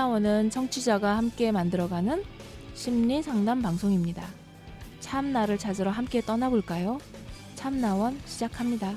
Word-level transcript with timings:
참나원은 0.00 0.48
청취자가 0.48 1.18
함께 1.18 1.52
만들어가는 1.52 2.24
심리 2.72 3.22
상담 3.22 3.60
방송입니다. 3.60 4.26
참나를 5.00 5.58
찾으러 5.58 5.90
함께 5.90 6.22
떠나볼까요? 6.22 6.98
참나원 7.54 8.18
시작합니다. 8.24 8.94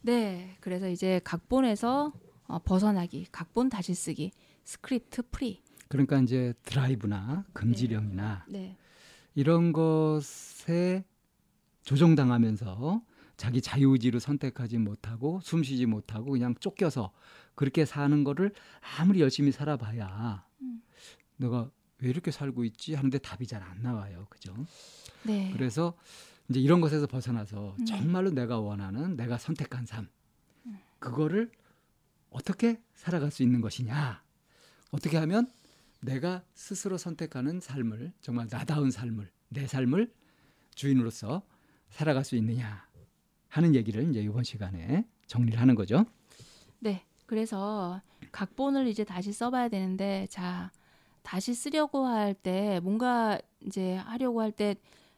네, 0.00 0.56
그래서 0.58 0.88
이제 0.88 1.20
각본에서 1.22 2.12
어, 2.48 2.58
벗어나기, 2.58 3.28
각본 3.30 3.68
다시 3.68 3.94
쓰기, 3.94 4.32
script 4.64 5.22
free. 5.30 5.62
그러니까 5.86 6.18
이제 6.18 6.52
드라이브나 6.64 7.44
금지령이나 7.52 8.46
네, 8.48 8.76
이런 9.36 9.72
것에 9.72 11.04
조종당하면서 11.84 13.02
자기 13.36 13.60
자유의지로 13.60 14.18
선택하지 14.18 14.78
못하고 14.78 15.40
숨쉬지 15.42 15.86
못하고 15.86 16.32
그냥 16.32 16.54
쫓겨서 16.60 17.12
그렇게 17.54 17.84
사는 17.84 18.24
거를 18.24 18.52
아무리 18.98 19.20
열심히 19.20 19.52
살아봐야 19.52 20.46
음. 20.60 20.82
내가 21.36 21.70
왜 21.98 22.08
이렇게 22.08 22.30
살고 22.30 22.64
있지 22.64 22.94
하는데 22.94 23.16
답이 23.18 23.46
잘 23.46 23.62
안 23.62 23.82
나와요. 23.82 24.26
그죠? 24.28 24.54
네, 25.24 25.50
그래서 25.52 25.94
이제 26.48 26.60
이런 26.60 26.80
것에서 26.80 27.06
벗어나서 27.06 27.76
음. 27.78 27.84
정말로 27.84 28.30
내가 28.30 28.58
원하는 28.58 29.16
내가 29.16 29.38
선택한 29.38 29.86
삶 29.86 30.08
그거를 30.98 31.50
어떻게 32.30 32.80
살아갈 32.94 33.30
수 33.30 33.42
있는 33.42 33.60
것이냐 33.60 34.22
어떻게 34.90 35.16
하면 35.16 35.50
내가 36.00 36.42
스스로 36.54 36.98
선택하는 36.98 37.60
삶을 37.60 38.12
정말 38.20 38.48
나다운 38.50 38.90
삶을 38.90 39.30
내 39.48 39.66
삶을 39.66 40.12
주인으로서 40.74 41.42
살아갈 41.92 42.24
수 42.24 42.36
있느냐 42.36 42.84
하는 43.48 43.74
얘기를 43.74 44.08
이제 44.10 44.20
이번 44.20 44.42
시간에 44.44 45.06
정리를 45.26 45.60
하는 45.60 45.74
거죠. 45.74 46.04
네. 46.80 47.04
그래서 47.26 48.00
각본을 48.32 48.88
이제 48.88 49.04
다시 49.04 49.32
써봐야 49.32 49.68
되는데, 49.68 50.26
자, 50.28 50.70
다시 51.22 51.54
쓰려고 51.54 52.06
할 52.06 52.34
때, 52.34 52.80
뭔가 52.82 53.38
이제 53.64 53.94
하려고 53.96 54.40
할 54.40 54.52
때, 54.52 54.74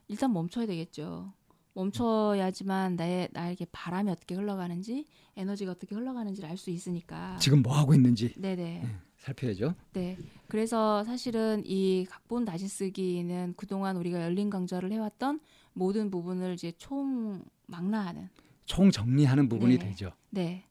일단 0.08 0.32
멈춰야 0.32 0.66
되겠죠. 0.66 1.32
멈춰야지만 1.74 2.96
나의, 2.96 3.28
나에게 3.32 3.66
바람이 3.72 4.10
어떻게 4.10 4.34
흘러가는지, 4.34 5.06
에너지가 5.36 5.72
어떻게 5.72 5.94
흘러가는지를 5.94 6.48
알 6.48 6.56
수 6.56 6.70
있으니까. 6.70 7.36
지금 7.38 7.62
뭐 7.62 7.76
하고 7.76 7.94
있는지 7.94 8.34
네네. 8.36 8.84
살펴야죠. 9.16 9.74
네. 9.94 10.16
그래서 10.48 11.02
사실은 11.04 11.62
이 11.64 12.06
각본 12.08 12.44
다시 12.44 12.68
쓰기는 12.68 13.54
그동안 13.56 13.96
우리가 13.96 14.22
열린 14.22 14.50
강좌를 14.50 14.92
해왔던 14.92 15.40
모든 15.74 16.10
부분을 16.10 16.54
이제 16.54 16.72
총 16.78 17.44
망라하는 17.66 18.28
총 18.64 18.90
정리하는 18.90 19.48
부분이 19.48 19.78
네. 19.78 19.88
되죠. 19.90 20.12
네. 20.30 20.64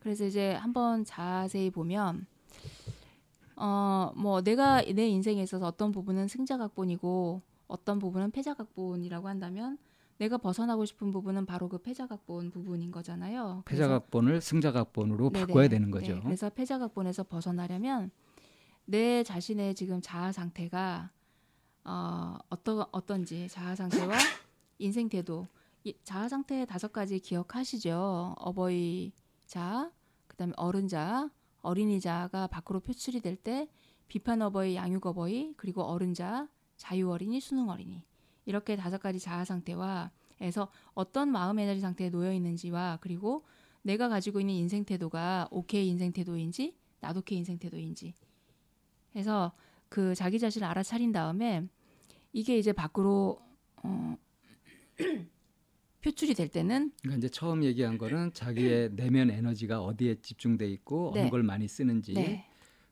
그래서 0.00 0.26
이제 0.26 0.52
한번 0.54 1.04
자세히 1.04 1.70
보면 1.70 2.26
어 3.56 4.12
뭐 4.14 4.40
내가 4.42 4.82
내 4.82 5.08
인생에 5.08 5.42
있어서 5.42 5.66
어떤 5.66 5.92
부분은 5.92 6.28
승자 6.28 6.56
각본이고 6.58 7.42
어떤 7.66 7.98
부분은 7.98 8.30
패자 8.30 8.54
각본이라고 8.54 9.28
한다면 9.28 9.78
내가 10.18 10.36
벗어나고 10.38 10.84
싶은 10.84 11.12
부분은 11.12 11.46
바로 11.46 11.68
그 11.68 11.78
패자 11.78 12.06
각본 12.06 12.50
부분인 12.50 12.90
거잖아요. 12.90 13.62
패자 13.66 13.86
그래서- 13.86 14.00
각본을 14.00 14.40
승자 14.40 14.72
각본으로 14.72 15.30
네네. 15.30 15.46
바꿔야 15.46 15.68
되는 15.68 15.90
거죠. 15.90 16.14
네, 16.14 16.20
그래서 16.22 16.50
패자 16.50 16.78
각본에서 16.78 17.24
벗어나려면 17.24 18.10
내 18.84 19.22
자신의 19.22 19.74
지금 19.74 20.00
자아 20.00 20.32
상태가 20.32 21.10
어, 21.84 22.36
어떤 22.48 22.84
어떤지 22.92 23.48
자아 23.48 23.74
상태와 23.76 24.16
인생 24.78 25.08
태도 25.08 25.48
이 25.84 25.94
자아 26.04 26.28
상태 26.28 26.64
다섯 26.64 26.92
가지 26.92 27.18
기억하시죠? 27.18 28.34
어버이 28.38 29.12
자, 29.46 29.90
그다음에 30.26 30.52
어른 30.56 30.88
자, 30.88 31.30
어린이 31.62 32.00
자가 32.00 32.46
밖으로 32.46 32.80
표출이 32.80 33.20
될 33.20 33.36
때 33.36 33.68
비판 34.08 34.40
어버이, 34.42 34.74
양육 34.74 35.04
어버이, 35.06 35.54
그리고 35.56 35.82
어른 35.82 36.14
자, 36.14 36.48
자유 36.76 37.10
어린이, 37.10 37.40
수능 37.40 37.68
어린이 37.68 38.02
이렇게 38.46 38.76
다섯 38.76 38.98
가지 38.98 39.20
자아 39.20 39.44
상태와 39.44 40.10
에서 40.40 40.70
어떤 40.94 41.30
마음 41.30 41.58
에너지 41.58 41.80
상태에 41.80 42.10
놓여 42.10 42.32
있는지와 42.32 42.98
그리고 43.00 43.44
내가 43.82 44.08
가지고 44.08 44.40
있는 44.40 44.54
인생 44.54 44.84
태도가 44.84 45.48
오케이 45.50 45.88
인생 45.88 46.12
태도인지 46.12 46.76
나도케 47.00 47.34
인생 47.34 47.58
태도인지 47.58 48.14
해서 49.16 49.52
그 49.88 50.14
자기 50.14 50.38
자신을 50.38 50.66
알아차린 50.68 51.10
다음에 51.10 51.66
이게 52.32 52.56
이제 52.56 52.72
밖으로 52.72 53.40
어, 53.82 54.16
표출이 56.02 56.34
될 56.34 56.48
때는 56.48 56.92
그러니까 57.02 57.18
이제 57.18 57.28
처음 57.28 57.64
얘기한 57.64 57.98
거는 57.98 58.32
자기의 58.32 58.90
내면 58.96 59.30
에너지가 59.30 59.80
어디에 59.82 60.16
집중돼 60.20 60.66
있고 60.68 61.12
네. 61.14 61.22
어느 61.22 61.30
걸 61.30 61.42
많이 61.42 61.66
쓰는지 61.66 62.14
네, 62.14 62.44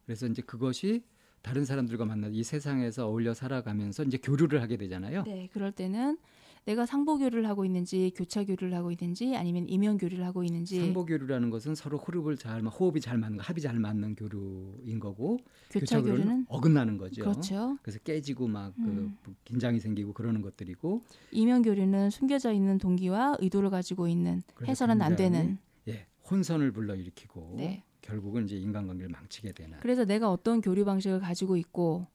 그래서 0.05 0.27
이제 0.27 0.43
그것이 0.43 1.05
다른 1.43 1.65
사람들과 1.65 2.05
만나 2.05 2.29
이 2.29 2.43
세상에서 2.43 3.07
어울려 3.07 3.33
살아가면서 3.33 4.03
이제 4.03 4.19
교류를 4.19 4.63
하게 4.63 4.77
되잖아요. 4.77 5.23
네 5.25 5.49
그럴 5.53 5.71
때는 5.71 6.19
내가 6.67 6.85
상보 6.85 7.17
교류를 7.19 7.49
하고 7.49 7.65
있는지 7.65 8.13
교차 8.17 8.45
교류를 8.45 8.75
하고 8.75 8.91
있는지 8.91 9.37
아니면 9.37 9.69
이면 9.69 9.99
교류를 9.99 10.25
하고 10.27 10.43
있는지 10.43 10.81
상보 10.81 11.07
교류라는 11.07 11.49
것은 11.51 11.77
서로 11.77 11.97
호흡을 11.97 12.37
잘 12.37 12.61
마- 12.61 12.71
호흡이 12.71 13.01
잘 13.01 13.19
맞는 13.19 13.39
거, 13.39 13.43
합이 13.45 13.61
잘 13.61 13.79
맞는 13.79 14.17
교류인 14.17 14.99
거고 14.99 15.39
교차 15.71 16.03
교류는 16.03 16.47
어긋나는 16.49 16.99
거죠. 16.99 17.23
그렇죠. 17.23 17.79
그래서 17.83 18.01
깨지고 18.01 18.49
막그 18.49 18.81
음. 18.81 19.17
긴장이 19.45 19.79
생기고 19.79 20.13
그러는 20.13 20.43
것들이고 20.43 21.05
이면 21.31 21.63
교류는 21.63 22.11
숨겨져 22.11 22.53
있는 22.53 22.79
동기와 22.79 23.37
의도를 23.39 23.71
가지고 23.71 24.09
있는 24.09 24.43
해서는 24.67 25.01
안 25.03 25.15
되는 25.15 25.59
예, 25.87 26.07
혼선을 26.29 26.73
불러일으키고 26.73 27.55
네. 27.59 27.85
결국은 28.03 28.45
이제 28.47 28.57
인간관계를 28.57 29.09
망치게 29.11 29.53
되는 29.53 29.79
그래서 29.81 30.05
내가 30.05 30.31
어떤 30.33 30.61
교류 30.61 30.85
방식을 30.85 31.21
가지고 31.21 31.57
있고 31.57 32.09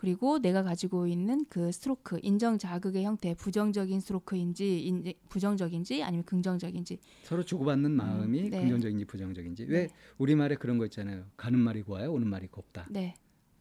그리고 0.00 0.38
내가 0.38 0.62
가지고 0.62 1.06
있는 1.06 1.44
그 1.50 1.70
스트로크 1.70 2.20
인정 2.22 2.56
자극의 2.56 3.04
형태 3.04 3.34
부정적인 3.34 4.00
스트로크인지 4.00 4.86
인, 4.86 5.12
부정적인지 5.28 6.02
아니면 6.02 6.24
긍정적인지 6.24 6.98
서로 7.22 7.44
주고받는 7.44 7.90
마음이 7.90 8.48
네. 8.48 8.60
긍정적인지 8.60 9.04
부정적인지 9.04 9.64
왜 9.64 9.88
우리 10.16 10.34
말에 10.34 10.54
그런 10.54 10.78
거 10.78 10.86
있잖아요. 10.86 11.26
가는 11.36 11.58
말이 11.58 11.82
고와야, 11.82 12.14
오는 12.14 12.26
말이 12.26 12.46
곱다. 12.46 12.86
네 12.88 13.12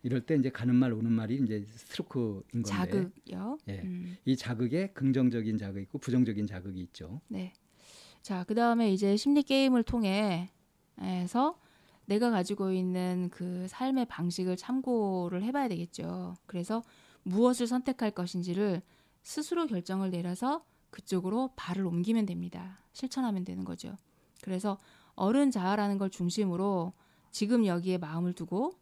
이럴 0.02 0.22
때 0.22 0.38
이제 0.38 0.50
가는 0.50 0.74
말 0.74 0.94
오는 0.94 1.12
말이 1.12 1.36
이제 1.44 1.66
스트로크인 1.68 2.64
건데 2.64 2.70
자극이요. 2.70 3.58
예. 3.68 3.82
음, 3.82 4.16
이 4.24 4.38
자극에 4.38 4.92
긍정적인 4.94 5.58
자극이 5.58 5.82
있고 5.82 5.98
부정적인 5.98 6.48
자극이 6.48 6.80
있죠. 6.84 7.20
네. 7.28 7.52
자, 8.22 8.46
그 8.46 8.56
다음에 8.56 8.94
이제 8.94 9.18
심리 9.18 9.44
게임을 9.44 9.84
통해 9.84 10.50
해서 11.02 11.60
내가 12.10 12.32
가지고 12.32 12.72
있는 12.72 13.30
그 13.32 13.68
삶의 13.68 14.06
방식을 14.06 14.58
참고를 14.58 15.44
해봐야 15.44 15.68
되겠죠. 15.68 16.34
그래서 16.48 16.82
무엇을 17.22 17.68
선택할 17.68 18.12
것인지를 18.12 18.82
스스로 19.22 19.68
결정을 19.68 20.10
내려서 20.10 20.66
그쪽으로 20.90 21.52
발을 21.56 21.86
옮기면 21.86 22.26
됩니다. 22.26 22.80
실천하면 22.94 23.46
되는 23.46 23.64
거죠. 23.64 23.96
그래서 24.42 24.80
어른 25.14 25.52
자아라는 25.52 26.00
걸 26.00 26.10
중심으로 26.10 26.94
지금 27.30 27.68
여기에 27.68 28.00
마음을 28.00 28.34
두고 28.34 28.74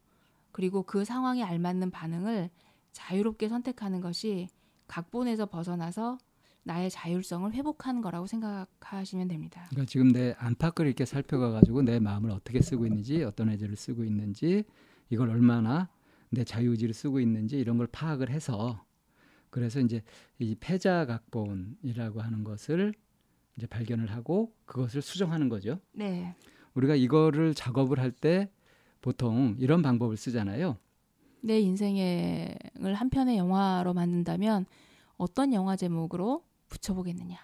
그리고 0.54 0.84
그 0.84 1.04
상황에 1.04 1.44
알맞는 1.44 1.92
반응을 1.92 2.50
자유롭게 2.94 3.50
선택하는 3.50 4.00
것이 4.00 4.48
각본에서 4.88 5.48
벗어나서 5.48 6.18
나의 6.68 6.90
자율성을 6.92 7.52
회복하는 7.54 8.02
거라고 8.02 8.28
생각하시면 8.28 9.30
됩니다. 9.30 9.66
그러니까 9.70 9.90
지금 9.90 10.12
내 10.12 10.36
안팎을 10.38 10.86
이렇게 10.86 11.06
살펴가 11.06 11.50
가지고 11.50 11.82
내 11.82 12.00
마음을 12.00 12.30
어떻게 12.30 12.62
쓰고 12.62 12.86
있는지 12.86 13.24
어떤 13.24 13.50
애들을 13.50 13.76
쓰고 13.78 14.04
있는지 14.04 14.66
이걸 15.10 15.30
얼마나 15.30 15.90
내 16.30 16.44
자유의지를 16.44 16.94
쓰고 16.94 17.22
있는지 17.22 17.58
이런 17.58 17.78
걸 17.78 17.88
파악을 17.88 18.30
해서 18.30 18.84
그래서 19.50 19.80
이제 19.80 20.04
이 20.40 20.56
패자 20.60 21.06
각본이라고 21.06 22.22
하는 22.22 22.44
것을 22.44 22.94
이제 23.56 23.66
발견을 23.66 24.12
하고 24.12 24.54
그것을 24.66 25.02
수정하는 25.02 25.48
거죠. 25.48 25.80
네. 25.94 26.36
우리가 26.74 26.96
이거를 26.96 27.54
작업을 27.54 27.98
할 28.00 28.12
때 28.12 28.52
보통 29.00 29.56
이런 29.58 29.82
방법을 29.82 30.18
쓰잖아요. 30.18 30.76
내 31.40 31.62
인생을 31.62 32.58
한 32.94 33.10
편의 33.10 33.38
영화로 33.38 33.94
만든다면 33.94 34.66
어떤 35.16 35.54
영화 35.54 35.78
제목으로 35.78 36.44
붙여보겠느냐. 36.70 37.38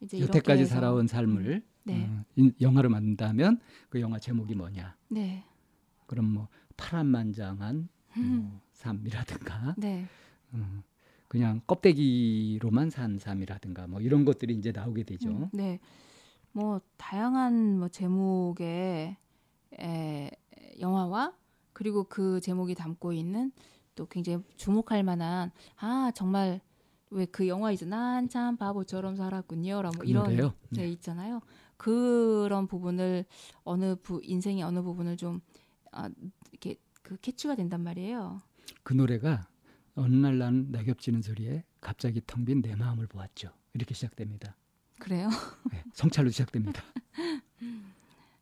이제 0.00 0.20
여태까지 0.20 0.66
살아온 0.66 1.06
삶을 1.06 1.62
네. 1.84 2.04
어, 2.06 2.24
인- 2.36 2.54
영화로 2.60 2.88
만든다면 2.88 3.60
그 3.88 4.00
영화 4.00 4.18
제목이 4.18 4.54
뭐냐? 4.54 4.96
네. 5.08 5.44
그럼 6.06 6.26
뭐 6.26 6.48
파란만장한 6.76 7.88
음. 8.16 8.48
뭐 8.50 8.60
삶이라든가 8.72 9.74
네. 9.78 10.06
어, 10.52 10.82
그냥 11.28 11.60
껍데기로만 11.66 12.90
산 12.90 13.18
삶이라든가 13.18 13.86
뭐 13.86 14.00
이런 14.00 14.24
것들이 14.24 14.54
이제 14.54 14.72
나오게 14.72 15.04
되죠. 15.04 15.30
음, 15.30 15.48
네. 15.52 15.78
뭐 16.52 16.80
다양한 16.98 17.78
뭐 17.78 17.88
제목의 17.88 19.16
에, 19.80 20.30
영화와 20.80 21.32
그리고 21.72 22.04
그 22.04 22.40
제목이 22.40 22.74
담고 22.74 23.12
있는 23.14 23.52
또 23.94 24.06
굉장히 24.06 24.42
주목할 24.56 25.02
만한 25.02 25.50
아 25.76 26.10
정말 26.14 26.60
왜 27.12 27.26
그 27.26 27.46
영화 27.48 27.70
있잖아 27.72 28.14
난참 28.14 28.56
바보처럼 28.56 29.16
살았군요라고 29.16 29.96
뭐 29.98 30.04
이런 30.04 30.24
노래요? 30.24 30.54
네, 30.70 30.82
네. 30.82 30.88
있잖아요. 30.90 31.40
그런 31.76 32.66
부분을 32.66 33.24
어느 33.64 33.96
부 33.96 34.20
인생의 34.22 34.62
어느 34.62 34.82
부분을 34.82 35.16
좀 35.16 35.40
아, 35.92 36.08
이렇게 36.50 36.76
그 37.02 37.16
캐치가 37.16 37.54
된단 37.54 37.82
말이에요. 37.82 38.40
그 38.82 38.94
노래가 38.94 39.48
어느 39.94 40.14
날 40.14 40.38
난 40.38 40.70
낙엽지는 40.70 41.20
소리에 41.22 41.64
갑자기 41.80 42.22
텅 42.26 42.44
빈 42.44 42.62
내 42.62 42.74
마음을 42.74 43.06
보았죠. 43.06 43.50
이렇게 43.74 43.94
시작됩니다. 43.94 44.56
그래요? 44.98 45.28
네, 45.72 45.84
성찰로 45.92 46.30
시작됩니다. 46.30 46.82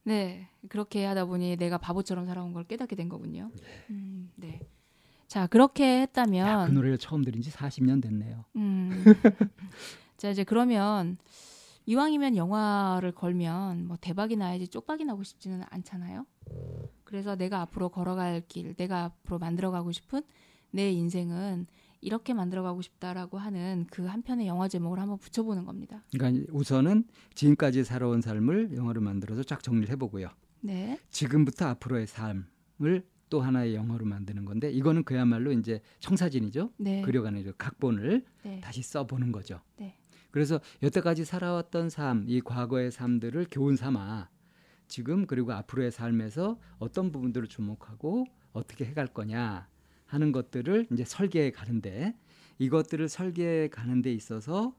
네, 0.04 0.48
그렇게 0.68 1.04
하다 1.04 1.26
보니 1.26 1.56
내가 1.56 1.78
바보처럼 1.78 2.26
살아온 2.26 2.52
걸 2.52 2.64
깨닫게 2.64 2.96
된 2.96 3.08
거군요. 3.08 3.50
음, 3.90 4.30
네. 4.36 4.60
자, 5.30 5.46
그렇게 5.46 6.00
했다면 6.02 6.46
야, 6.48 6.66
그 6.66 6.72
노래를 6.72 6.98
처음 6.98 7.22
들은 7.22 7.40
지 7.40 7.52
40년 7.52 8.02
됐네요. 8.02 8.44
음. 8.56 8.90
자, 10.16 10.28
이제 10.28 10.42
그러면 10.42 11.18
이왕이면 11.86 12.36
영화를 12.36 13.12
걸면 13.12 13.86
뭐 13.86 13.96
대박이 14.00 14.34
나야지 14.34 14.66
쪽박이 14.66 15.04
나고 15.04 15.22
싶지는 15.22 15.62
않잖아요. 15.70 16.26
그래서 17.04 17.36
내가 17.36 17.60
앞으로 17.60 17.90
걸어갈 17.90 18.42
길, 18.48 18.74
내가 18.74 19.04
앞으로 19.04 19.38
만들어가고 19.38 19.92
싶은 19.92 20.22
내 20.72 20.90
인생은 20.90 21.68
이렇게 22.00 22.34
만들어가고 22.34 22.82
싶다라고 22.82 23.38
하는 23.38 23.86
그 23.88 24.06
한 24.08 24.22
편의 24.22 24.48
영화 24.48 24.66
제목을 24.66 24.98
한번 24.98 25.18
붙여보는 25.18 25.64
겁니다. 25.64 26.02
그러니까 26.12 26.44
우선은 26.52 27.04
지금까지 27.36 27.84
살아온 27.84 28.20
삶을 28.20 28.74
영화로 28.76 29.00
만들어서 29.00 29.44
쫙 29.44 29.62
정리를 29.62 29.88
해보고요. 29.90 30.28
네, 30.62 30.98
지금부터 31.10 31.68
앞으로의 31.68 32.08
삶을 32.08 33.04
또 33.30 33.40
하나의 33.40 33.74
영화로 33.74 34.04
만드는 34.04 34.44
건데 34.44 34.70
이거는 34.70 35.04
그야말로 35.04 35.52
이제 35.52 35.80
청사진이죠. 36.00 36.72
네, 36.76 37.00
그려가는 37.02 37.42
그 37.44 37.54
각본을 37.56 38.24
네, 38.42 38.60
다시 38.60 38.82
써보는 38.82 39.32
거죠. 39.32 39.60
네. 39.76 39.96
그래서 40.30 40.60
여태까지 40.82 41.24
살아왔던 41.24 41.90
삶, 41.90 42.24
이 42.28 42.40
과거의 42.40 42.90
삶들을 42.90 43.46
교훈 43.50 43.76
삼아 43.76 44.28
지금 44.86 45.26
그리고 45.26 45.52
앞으로의 45.52 45.90
삶에서 45.92 46.58
어떤 46.78 47.12
부분들을 47.12 47.48
주목하고 47.48 48.26
어떻게 48.52 48.84
해갈 48.84 49.06
거냐 49.06 49.68
하는 50.06 50.32
것들을 50.32 50.88
이제 50.92 51.04
설계해 51.04 51.52
가는데 51.52 52.16
이것들을 52.58 53.08
설계해 53.08 53.68
가는 53.68 54.02
데 54.02 54.12
있어서 54.12 54.74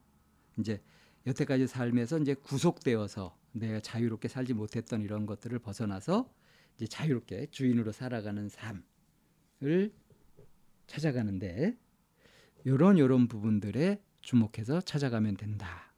이제 0.58 0.82
여태까지 1.26 1.68
삶에서 1.68 2.20
이제 2.20 2.34
구속되어서 2.34 3.36
내가 3.54 3.80
자유롭게 3.80 4.28
살지 4.28 4.54
못했던 4.54 5.02
이런 5.02 5.26
것들을 5.26 5.58
벗어나서 5.60 6.30
이제 6.76 6.88
자유롭게 6.88 7.48
주인으로 7.52 7.92
살아가는 7.92 8.50
삶을 8.50 9.94
찾아가는데 10.88 11.78
요런 12.66 13.00
요런 13.00 13.28
부분들에 13.28 14.02
주목해서 14.22 14.82
찾아가면 14.82 15.38
된다 15.38 15.94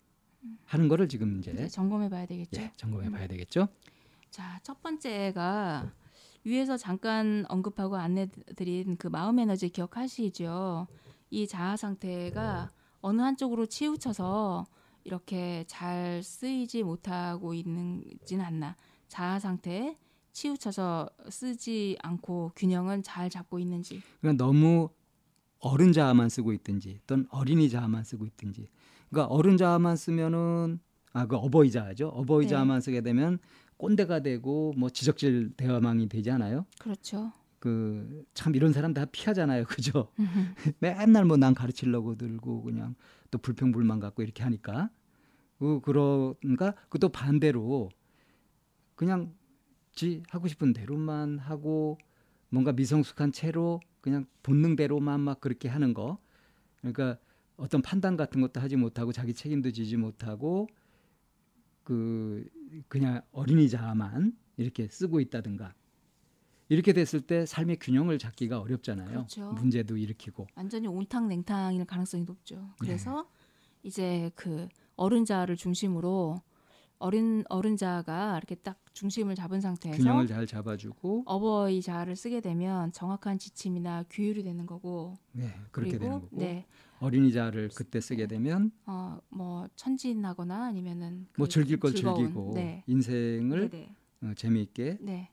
하는 0.66 0.88
거를 0.88 1.08
지금 1.08 1.40
이제 1.40 1.52
이제 1.52 1.68
점검해 1.68 2.10
봐야 2.10 2.26
되겠죠. 2.26 2.62
예, 2.62 2.72
점검해 2.76 3.10
봐야 3.12 3.28
되겠죠. 3.28 3.68
자, 4.30 4.60
첫 4.64 4.82
번째가 4.82 5.94
위에서 6.44 6.78
잠깐 6.78 7.46
언급하고 7.48 7.96
안내 7.96 8.28
드린 8.56 8.98
그 8.98 9.08
마음 9.08 9.40
에너지 9.40 9.70
기억하시죠? 9.70 10.88
이 11.30 11.48
자아 11.48 11.78
상태가 11.78 12.70
어느 13.02 13.22
한쪽으로 13.22 13.66
치우쳐서 13.66 14.66
이렇게 15.04 15.64
잘 15.68 16.22
쓰이지 16.24 16.84
못하고 16.84 17.54
있는진 17.54 18.42
않나. 18.42 18.76
자아 19.08 19.40
상태에 19.40 19.98
치우쳐서 20.34 21.10
쓰지 21.30 21.98
않고 22.02 22.52
균형은 22.56 23.04
잘 23.04 23.30
잡고 23.30 23.60
있는지. 23.60 24.02
그러니까 24.20 24.44
너무 24.44 24.90
어른 25.60 25.94
자아만 25.94 26.28
쓰고 26.30 26.52
있든지 26.54 27.00
또는 27.08 27.26
어린이 27.30 27.70
자아만 27.70 28.04
쓰고 28.04 28.26
있든지. 28.26 28.68
그러니까 29.10 29.34
어른 29.34 29.56
자아만 29.58 29.96
쓰면은 29.96 30.80
아 31.14 31.28
그 31.28 31.36
어버이 31.36 31.70
자아죠. 31.72 32.08
어버이 32.10 32.46
네. 32.46 32.50
자아만 32.50 32.82
쓰게 32.82 33.02
되면 33.02 33.38
꼰대가 33.78 34.22
되고 34.22 34.74
뭐 34.76 34.90
지적질 34.90 35.54
대화망이 35.56 36.10
되지 36.10 36.32
않아요? 36.32 36.66
그렇죠. 36.80 37.32
그 37.60 38.26
참 38.34 38.56
이런 38.56 38.74
사람 38.74 38.94
다 38.94 39.06
피하잖아요. 39.06 39.64
그죠? 39.70 40.12
맨날 40.80 41.26
뭐 41.26 41.38
난 41.38 41.54
가르치려고 41.54 42.16
들고 42.18 42.64
그냥 42.64 42.96
또 43.32 43.38
불평불만 43.38 44.00
갖고 44.00 44.24
이렇게 44.24 44.42
하니까. 44.44 44.90
그 45.60 45.80
그러니까 45.82 46.74
그 46.90 46.98
또 46.98 47.10
반대로 47.10 47.90
그냥 48.96 49.34
지 49.94 50.24
하고 50.30 50.48
싶은 50.48 50.74
대로만 50.74 51.40
하고 51.40 51.98
뭔가 52.50 52.72
미성숙한 52.72 53.32
채로 53.32 53.80
그냥 54.02 54.26
본능대로만 54.44 55.20
막 55.20 55.40
그렇게 55.40 55.70
하는 55.70 55.94
거 55.94 56.18
그러니까 56.80 57.18
어떤 57.58 57.82
판단 57.82 58.18
같은 58.18 58.42
것도 58.42 58.60
하지 58.60 58.76
못하고 58.76 59.12
자기 59.12 59.34
책임도 59.34 59.72
지지 59.72 59.98
못하고 59.98 60.68
그 61.84 62.48
그냥 62.88 63.22
어린이 63.32 63.70
자아만 63.70 64.36
이렇게 64.58 64.88
쓰고 64.88 65.20
있다든가 65.20 65.74
이렇게 66.70 66.94
됐을 66.94 67.22
때 67.22 67.46
삶의 67.46 67.78
균형을 67.80 68.18
잡기가 68.18 68.60
어렵잖아요. 68.60 69.08
그렇죠. 69.08 69.52
문제도 69.52 69.96
일으키고 69.96 70.48
완전히 70.56 70.88
온탕 70.88 71.28
냉탕일 71.28 71.86
가능성이 71.86 72.24
높죠. 72.24 72.56
네. 72.56 72.72
그래서 72.80 73.30
이제 73.84 74.32
그 74.36 74.68
어른자를 74.96 75.56
중심으로 75.56 76.42
어린 77.00 77.44
어른자가 77.50 78.38
이렇게 78.38 78.56
딱 78.56 78.80
중심을 78.94 79.36
잡은 79.36 79.60
상태에서 79.60 79.98
균형을 79.98 80.28
잘 80.28 80.48
잡아주고 80.48 81.24
어버이 81.26 81.82
자를 81.82 82.16
쓰게 82.16 82.42
되면 82.42 82.92
정확한 82.92 83.40
지침이나 83.40 84.06
규율이 84.10 84.44
되는 84.44 84.66
거고 84.66 85.18
네, 85.34 85.54
그렇게 85.72 85.98
그리고 85.98 86.04
되는 86.04 86.20
거고 86.22 86.38
네. 86.40 86.66
어린이 87.00 87.34
자를 87.34 87.70
그때 87.76 88.00
쓰게 88.00 88.28
되면 88.28 88.72
어, 88.86 89.20
뭐 89.30 89.68
천진하거나 89.76 90.66
아니면은 90.66 91.28
뭐그 91.38 91.50
즐길 91.52 91.80
걸 91.80 91.94
즐거운, 91.94 92.16
즐기고 92.16 92.52
네. 92.56 92.84
인생을 92.88 93.70
네, 93.70 93.96
어, 94.22 94.34
재미있게 94.36 95.00
네. 95.02 95.30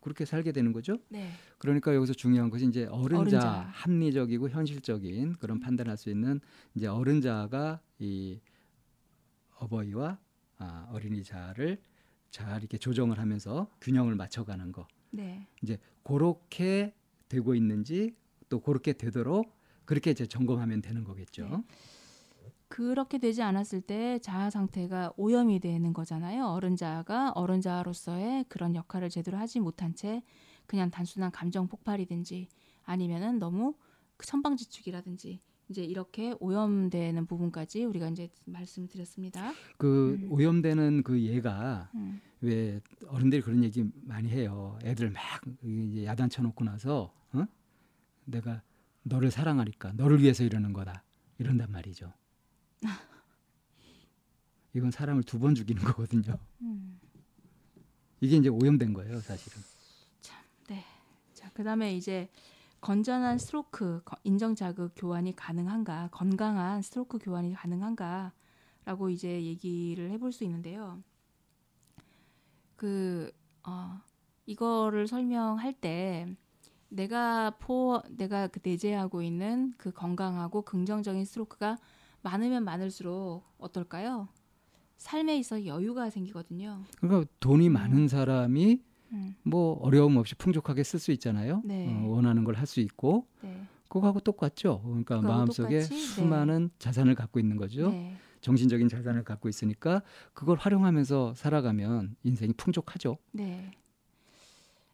그렇게 0.00 0.24
살게 0.24 0.52
되는 0.52 0.72
거죠. 0.72 0.98
네. 1.08 1.30
그러니까 1.58 1.94
여기서 1.94 2.14
중요한 2.14 2.50
것이 2.50 2.66
이제 2.66 2.84
어른자, 2.86 3.18
어른자. 3.18 3.70
합리적이고 3.72 4.48
현실적인 4.48 5.34
그런 5.34 5.56
음. 5.58 5.60
판단할 5.60 5.96
수 5.96 6.08
있는 6.10 6.40
이제 6.74 6.86
어른자가 6.86 7.80
이 7.98 8.40
어버이와 9.56 10.18
아, 10.58 10.88
어린이 10.90 11.22
자를 11.22 11.80
잘 12.30 12.60
이렇게 12.60 12.78
조정을 12.78 13.18
하면서 13.18 13.70
균형을 13.80 14.14
맞춰가는 14.14 14.72
거. 14.72 14.86
네. 15.10 15.46
이제 15.62 15.78
그렇게 16.02 16.94
되고 17.28 17.54
있는지 17.54 18.14
또 18.48 18.60
그렇게 18.60 18.92
되도록 18.92 19.56
그렇게 19.84 20.10
이제 20.10 20.26
점검하면 20.26 20.82
되는 20.82 21.04
거겠죠. 21.04 21.48
네. 21.48 21.62
그렇게 22.68 23.18
되지 23.18 23.42
않았을 23.42 23.80
때 23.80 24.18
자아 24.18 24.50
상태가 24.50 25.12
오염이 25.16 25.58
되는 25.60 25.92
거잖아요. 25.94 26.46
어른자가 26.48 27.30
어른자로서의 27.30 28.44
그런 28.48 28.74
역할을 28.74 29.08
제대로 29.08 29.38
하지 29.38 29.58
못한 29.58 29.94
채 29.94 30.22
그냥 30.66 30.90
단순한 30.90 31.30
감정 31.30 31.66
폭발이든지 31.66 32.48
아니면은 32.84 33.38
너무 33.38 33.74
그 34.18 34.26
천방지축이라든지 34.26 35.40
이제 35.68 35.84
이렇게 35.84 36.34
오염되는 36.40 37.26
부분까지 37.26 37.84
우리가 37.84 38.08
이제 38.08 38.30
말씀드렸습니다. 38.46 39.52
그 39.76 40.16
음. 40.20 40.32
오염되는 40.32 41.02
그 41.02 41.20
얘가 41.20 41.90
음, 41.94 42.20
왜 42.40 42.80
어른들이 43.06 43.42
그런 43.42 43.62
얘기 43.62 43.84
많이 44.02 44.28
해요. 44.30 44.78
애들 44.82 45.10
막 45.10 45.22
이제 45.62 46.04
야단 46.06 46.30
쳐 46.30 46.42
놓고 46.42 46.64
나서 46.64 47.12
어? 47.32 47.44
내가 48.24 48.62
너를 49.02 49.30
사랑하니까 49.30 49.92
너를 49.92 50.22
위해서 50.22 50.42
이러는 50.44 50.72
거다 50.72 51.04
이런단 51.38 51.70
말이죠. 51.70 52.12
이건 54.74 54.90
사람을 54.90 55.22
두 55.24 55.38
번 55.38 55.54
죽이는 55.54 55.82
거거든요. 55.84 56.38
음. 56.62 56.98
이게 58.20 58.36
이제 58.36 58.48
오염된 58.48 58.94
거예요, 58.94 59.20
사실은. 59.20 59.62
자, 61.34 61.50
그다음에 61.52 61.94
이제 61.96 62.28
건전한 62.80 63.38
스트로크 63.38 64.02
거- 64.04 64.16
인정 64.24 64.54
자극 64.54 64.92
교환이 64.96 65.34
가능한가, 65.34 66.08
건강한 66.12 66.80
스트로크 66.82 67.18
교환이 67.18 67.52
가능한가라고 67.54 69.10
이제 69.10 69.42
얘기를 69.44 70.10
해볼 70.12 70.32
수 70.32 70.44
있는데요. 70.44 71.02
그 72.76 73.32
어, 73.64 74.00
이거를 74.46 75.08
설명할 75.08 75.72
때 75.74 76.26
내가 76.88 77.50
포 77.58 78.00
내가 78.08 78.46
그 78.46 78.60
내재하고 78.62 79.20
있는 79.22 79.74
그 79.76 79.90
건강하고 79.92 80.62
긍정적인 80.62 81.24
스트로크가 81.24 81.76
많으면 82.22 82.64
많을수록 82.64 83.44
어떨까요? 83.58 84.28
삶에 84.96 85.36
있어 85.38 85.64
여유가 85.66 86.10
생기거든요. 86.10 86.82
그러니까 87.00 87.30
돈이 87.40 87.68
음. 87.68 87.72
많은 87.74 88.08
사람이 88.08 88.82
음, 89.12 89.34
뭐 89.42 89.74
어려움 89.82 90.16
없이 90.16 90.34
풍족하게 90.34 90.82
쓸 90.82 90.98
수 90.98 91.12
있잖아요. 91.12 91.62
네. 91.64 91.86
어, 91.88 92.08
원하는 92.08 92.44
걸 92.44 92.54
할 92.56 92.66
수 92.66 92.80
있고 92.80 93.26
네. 93.42 93.62
그거하고 93.88 94.20
똑같죠. 94.20 94.82
그러니까 94.84 95.20
마음속에 95.22 95.80
똑같이, 95.80 95.94
네. 95.94 96.00
수많은 96.00 96.70
자산을 96.78 97.14
갖고 97.14 97.40
있는 97.40 97.56
거죠. 97.56 97.90
네. 97.90 98.14
정신적인 98.40 98.88
자산을 98.88 99.24
갖고 99.24 99.48
있으니까 99.48 100.02
그걸 100.34 100.58
활용하면서 100.58 101.34
살아가면 101.34 102.16
인생이 102.22 102.52
풍족하죠. 102.56 103.16
네. 103.32 103.70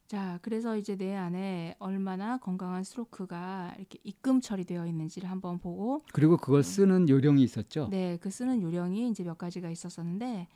자, 0.07 0.39
그래서 0.43 0.77
이제 0.77 0.97
내 0.97 1.15
안에 1.17 1.75
얼마나 1.79 2.37
건강한 2.39 2.85
스트로크가 2.85 3.75
이렇게 3.79 3.99
입금 4.05 4.41
처리되어 4.41 4.87
있는지를 4.87 5.29
한번 5.31 5.59
보고 5.59 6.03
그리고 6.13 6.37
그걸 6.37 6.63
쓰는 6.63 7.09
요령이 7.09 7.43
있었죠. 7.43 7.89
네, 7.91 8.19
그 8.21 8.31
쓰는 8.31 8.63
요령이 8.63 9.09
이제 9.11 9.25
몇 9.25 9.39
가지가 9.39 9.71
있었었는데 9.71 10.47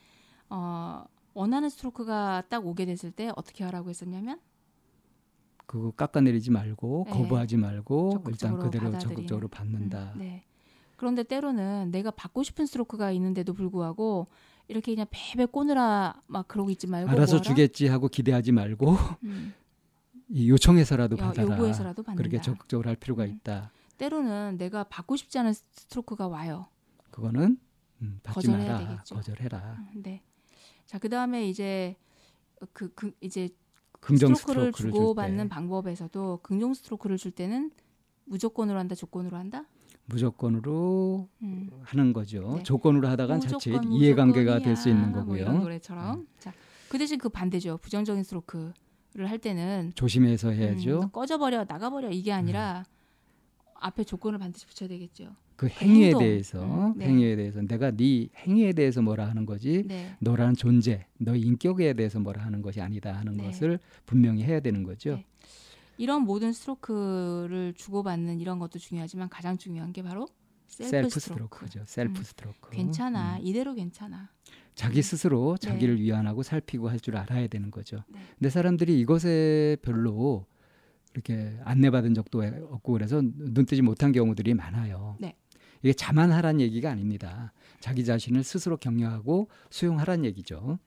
어, 0.49 1.03
원하는 1.33 1.69
스트로크가 1.69 2.43
딱 2.49 2.65
오게 2.65 2.85
됐을 2.85 3.11
때 3.11 3.31
어떻게 3.35 3.63
하라고 3.63 3.89
했었냐면 3.89 4.39
그거 5.65 5.91
깎아내리지 5.91 6.49
말고 6.51 7.05
네. 7.07 7.13
거부하지 7.13 7.57
말고 7.57 8.23
일단 8.27 8.57
그대로 8.57 8.85
받아들이는. 8.85 8.99
적극적으로 8.99 9.47
받는다. 9.47 10.13
음, 10.15 10.19
네. 10.19 10.43
그런데 10.97 11.23
때로는 11.23 11.91
내가 11.91 12.11
받고 12.11 12.43
싶은 12.43 12.65
스트로크가 12.65 13.11
있는데도 13.11 13.53
불구하고 13.53 14.27
이렇게 14.67 14.93
그냥 14.93 15.07
베베 15.11 15.45
꼬느라 15.45 16.21
막 16.27 16.47
그러고 16.47 16.69
있지 16.71 16.87
말고 16.87 17.09
알아서 17.11 17.35
뭐하라? 17.35 17.41
주겠지 17.49 17.87
하고 17.87 18.07
기대하지 18.07 18.51
말고 18.51 18.95
음, 19.23 19.53
이 20.29 20.49
요청해서라도 20.49 21.15
요- 21.17 21.21
받아라. 21.21 21.53
요구해서라도 21.55 22.03
받는다. 22.03 22.17
그렇게 22.27 22.41
적극적으로 22.43 22.89
할 22.89 22.95
필요가 22.95 23.23
음. 23.23 23.29
있다. 23.29 23.71
때로는 23.97 24.57
내가 24.57 24.83
받고 24.85 25.15
싶지 25.15 25.37
않은 25.39 25.53
스트로크가 25.53 26.27
와요. 26.27 26.67
그거는 27.11 27.59
음, 28.01 28.19
받지 28.23 28.47
거절해야 28.47 28.73
마라. 28.73 28.87
되겠죠. 28.89 29.15
거절해라. 29.15 29.77
음, 29.95 30.01
네. 30.03 30.21
자, 30.89 30.97
그다음에 30.97 31.47
이제 31.47 31.95
그, 32.73 32.91
그 32.95 33.11
이제 33.21 33.47
긍정 33.99 34.33
스트로크를 34.33 34.71
스트로크를 34.71 34.91
주고 34.91 35.13
줄때 35.13 35.21
받는 35.21 35.47
방법에서도 35.47 36.39
긍정 36.41 36.73
스트로크를 36.73 37.17
줄 37.17 37.29
때는 37.29 37.69
무조건으로 38.25 38.79
한다, 38.79 38.95
조건으로 38.95 39.37
한다. 39.37 39.65
무조건으로 40.05 41.29
음. 41.43 41.69
하는 41.83 42.11
거죠. 42.11 42.55
네. 42.55 42.63
조건으로 42.63 43.07
자칫 43.07 43.69
무조건, 43.69 43.91
이해관계가 43.91 44.59
될 44.63 44.75
수 44.75 44.89
있는. 44.89 45.11
뭐 45.11 45.19
거고요. 45.21 45.45
음. 45.45 45.59
노래처럼. 45.61 46.27
자, 46.39 46.51
그 46.89 46.97
대신 46.97 47.19
그 47.19 47.29
반대죠. 47.29 47.77
부정적인 47.77 48.23
스트로크를 48.23 48.73
할 49.29 49.37
때는 49.37 49.91
조심해서 49.93 50.49
음, 50.49 50.53
해야죠. 50.55 51.01
음. 51.03 51.09
꺼져버려, 51.11 51.65
나가버려 51.69 52.09
이게 52.09 52.31
아니라 52.31 52.83
앞에 53.75 54.03
조건을 54.03 54.39
반드시 54.39 54.65
붙여야 54.65 54.89
되겠죠. 54.89 55.35
그 55.59 55.67
행위에 55.67 56.05
행동. 56.05 56.21
대해서 56.21 56.63
음, 56.63 56.97
네. 56.97 57.05
행위에 57.07 57.35
대해서 57.35 57.61
내가 57.61 57.91
네 57.91 58.29
행위에 58.37 58.71
대해서 58.71 59.01
뭐라 59.01 59.27
하는 59.27 59.45
거지 59.45 59.83
네. 59.85 60.15
너라는 60.19 60.55
존재, 60.55 61.05
너 61.17 61.35
인격에 61.35 61.91
대해서 61.93 62.17
뭐라 62.17 62.41
하는 62.45 62.61
것이 62.61 62.79
아니다 62.79 63.13
하는 63.13 63.35
네. 63.35 63.43
것을 63.43 63.77
분명히 64.05 64.41
해야 64.43 64.61
되는 64.61 64.83
거죠. 64.83 65.15
네. 65.15 65.25
이런 65.97 66.21
모든 66.21 66.53
스트로크를 66.53 67.73
주고받는 67.75 68.39
이런 68.39 68.57
것도 68.57 68.79
중요하지만 68.79 69.27
가장 69.27 69.57
중요한 69.57 69.91
게 69.91 70.01
바로 70.01 70.29
셀프, 70.69 70.89
셀프 70.91 71.09
스트로크. 71.09 71.57
스트로크죠. 71.65 71.83
셀프 71.87 72.19
음. 72.19 72.23
스트로크. 72.23 72.69
괜찮아, 72.69 73.35
음. 73.35 73.41
이대로 73.43 73.73
괜찮아. 73.73 74.29
자기 74.75 75.01
스스로 75.01 75.57
네. 75.61 75.67
자기를 75.67 75.99
위안하고 75.99 76.41
살피고 76.41 76.87
할 76.87 77.01
줄 77.01 77.17
알아야 77.17 77.47
되는 77.47 77.69
거죠. 77.69 77.97
네. 78.07 78.19
근데 78.37 78.49
사람들이 78.49 78.97
이것에 79.01 79.75
별로 79.81 80.45
이렇게 81.13 81.57
안내받은 81.65 82.13
적도 82.13 82.43
없고 82.43 82.93
그래서 82.93 83.21
눈뜨지 83.21 83.81
못한 83.81 84.13
경우들이 84.13 84.53
많아요. 84.53 85.17
네. 85.19 85.35
이게 85.81 85.93
자만하란 85.93 86.59
얘기가 86.61 86.89
아닙니다. 86.91 87.53
자기 87.79 88.03
자신을 88.03 88.43
스스로 88.43 88.77
격려하고 88.77 89.49
수용하란 89.69 90.25
얘기죠. 90.25 90.79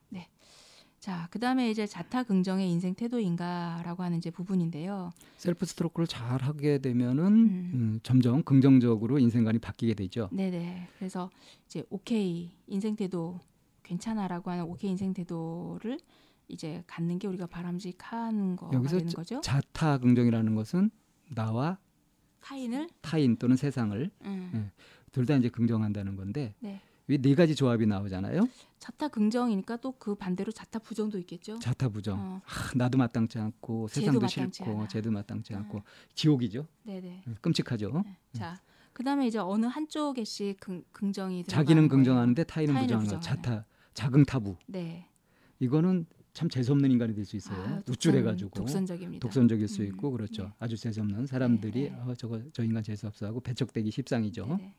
자, 1.03 1.27
그 1.33 1.41
다음에 1.41 1.69
이제 1.69 1.85
자타 1.85 2.23
긍정의 2.23 2.71
인생 2.71 2.95
태도인가라고 2.95 4.05
하는 4.05 4.19
이제 4.19 4.31
부분인데요. 4.31 5.11
셀프 5.37 5.67
스트로크를 5.67 6.07
잘 6.07 6.41
하게 6.41 6.79
되면은 6.79 7.25
음. 7.27 7.71
음, 7.75 8.01
점점 8.05 8.45
긍정적으로 8.45 9.19
인생관이 9.19 9.59
바뀌게 9.59 9.95
되죠. 9.95 10.29
네 10.31 10.53
네. 10.53 10.87
그래서 10.97 11.29
이제 11.67 11.83
오케이 11.91 12.53
인생 12.69 12.95
태도 12.95 13.41
괜찮아라고 13.83 14.53
하는 14.53 14.63
오케이 14.63 14.93
인생 14.93 15.13
태도를 15.13 15.99
이제 16.47 16.85
갖는 16.87 17.19
게 17.19 17.27
우리가 17.27 17.49
바람직한 17.49 18.55
거가 18.55 18.73
여기서 18.77 18.99
되는 18.99 19.13
거죠. 19.13 19.41
자타 19.41 19.99
긍정이라는 19.99 20.55
것은 20.55 20.93
나와 21.35 21.79
타인을 22.43 22.89
타인 23.01 23.37
또는 23.37 23.57
세상을 23.57 24.11
음, 24.25 24.51
네. 24.53 24.71
둘다 25.13 25.37
이제 25.37 25.49
긍정한다는 25.49 26.17
건데 26.17 26.55
네. 26.61 26.81
이네 27.09 27.35
가지 27.35 27.55
조합이 27.55 27.87
나오잖아요. 27.87 28.49
자타 28.79 29.09
긍정이니까 29.09 29.77
또 29.79 29.93
그 29.99 30.15
반대로 30.15 30.51
자타 30.53 30.79
부정도 30.81 31.19
있겠죠. 31.19 31.59
자타 31.59 31.89
부정. 31.89 32.19
어, 32.19 32.43
아, 32.45 32.71
나도 32.75 32.99
마땅치 32.99 33.39
않고 33.39 33.89
세상도 33.89 34.21
마땅치 34.21 34.57
싫고 34.65 34.79
않아. 34.79 34.89
쟤도 34.89 35.11
마땅치 35.11 35.55
않고 35.55 35.79
음. 35.79 35.83
지옥이죠. 36.15 36.67
네네. 36.85 37.23
끔찍하죠. 37.41 38.03
네. 38.05 38.17
자, 38.33 38.61
그 38.93 39.05
다음에 39.05 39.27
이제 39.27 39.39
어느 39.39 39.67
한쪽에씩 39.67 40.59
긍, 40.61 40.83
긍정이 40.93 41.45
자기는. 41.45 41.89
긍정하는데 41.89 42.45
타인은 42.45 42.81
부정하는. 42.81 43.21
자타 43.21 43.65
자긍 43.95 44.25
타부. 44.25 44.57
네. 44.67 45.07
이거는 45.61 46.07
참 46.33 46.49
재수 46.49 46.73
없는 46.73 46.91
인간이 46.91 47.15
될 47.15 47.25
수 47.25 47.37
있어요. 47.37 47.59
아, 47.63 47.81
독선- 47.85 47.93
우쭐해가지고 47.93 48.51
독선적이죠. 48.51 49.19
독선적일 49.21 49.69
수 49.69 49.83
음, 49.83 49.87
있고 49.89 50.11
그렇죠. 50.13 50.45
네. 50.45 50.51
아주 50.59 50.77
재수 50.77 51.01
없는 51.03 51.27
사람들이 51.27 51.83
네, 51.83 51.91
네. 51.91 51.97
어, 51.97 52.15
저거 52.15 52.41
저 52.53 52.65
인간 52.65 52.83
재수 52.83 53.07
없어 53.07 53.27
하고 53.27 53.41
배척되기 53.41 53.91
십상이죠. 53.91 54.47
네네. 54.47 54.75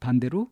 반대로 0.00 0.50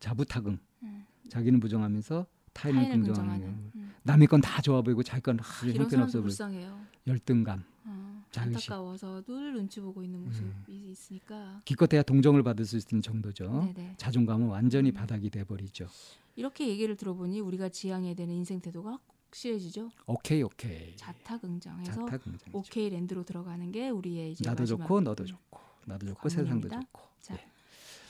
자부타긍. 0.00 0.58
음. 0.84 1.06
자기는 1.28 1.58
부정하면서 1.60 2.26
타인을 2.52 2.80
타인을 2.82 2.96
긍정하는 3.04 3.32
긍정하는. 3.40 3.70
음. 3.74 3.92
남의 4.04 4.28
건 4.28 4.40
다 4.40 4.62
좋아 4.62 4.82
보이고 4.82 5.02
자기 5.02 5.22
건 5.22 5.38
이런 5.64 5.76
형편없어 5.82 6.18
보이고 6.18 6.22
불쌍해요. 6.28 6.80
열등감. 7.08 7.64
어, 7.86 8.24
자의식. 8.30 8.70
안타까워서 8.70 9.22
늘 9.26 9.52
눈치 9.54 9.80
보고 9.80 10.02
있는 10.04 10.20
음. 10.20 10.24
모습이 10.26 10.90
있으니까. 10.92 11.60
기껏해야 11.64 12.02
동정을 12.02 12.42
받을 12.44 12.64
수 12.64 12.76
있는 12.76 13.02
정도죠. 13.02 13.72
네네. 13.74 13.94
자존감은 13.96 14.46
완전히 14.46 14.90
음. 14.90 14.94
바닥이 14.94 15.28
돼 15.30 15.42
버리죠. 15.42 15.88
이렇게 16.36 16.68
얘기를 16.68 16.94
들어보니 16.96 17.40
우리가 17.40 17.68
지향해야 17.68 18.14
되는 18.14 18.32
인생 18.34 18.60
태도가 18.60 18.98
확실해지죠. 19.34 19.90
오케이 20.06 20.42
오케이. 20.42 20.96
자타 20.96 21.38
긍정해서 21.38 21.92
자타 21.92 22.18
긍정. 22.18 22.54
오케이 22.54 22.88
랜드로 22.88 23.24
들어가는 23.24 23.72
게 23.72 23.88
우리의 23.88 24.32
이제 24.32 24.44
나도 24.48 24.64
좋고 24.64 25.00
너도 25.00 25.24
음. 25.24 25.26
좋고 25.26 25.60
나도 25.86 26.06
좋고 26.06 26.28
세상도. 26.28 26.68
좋고. 26.68 27.02
자, 27.20 27.34
예. 27.34 27.44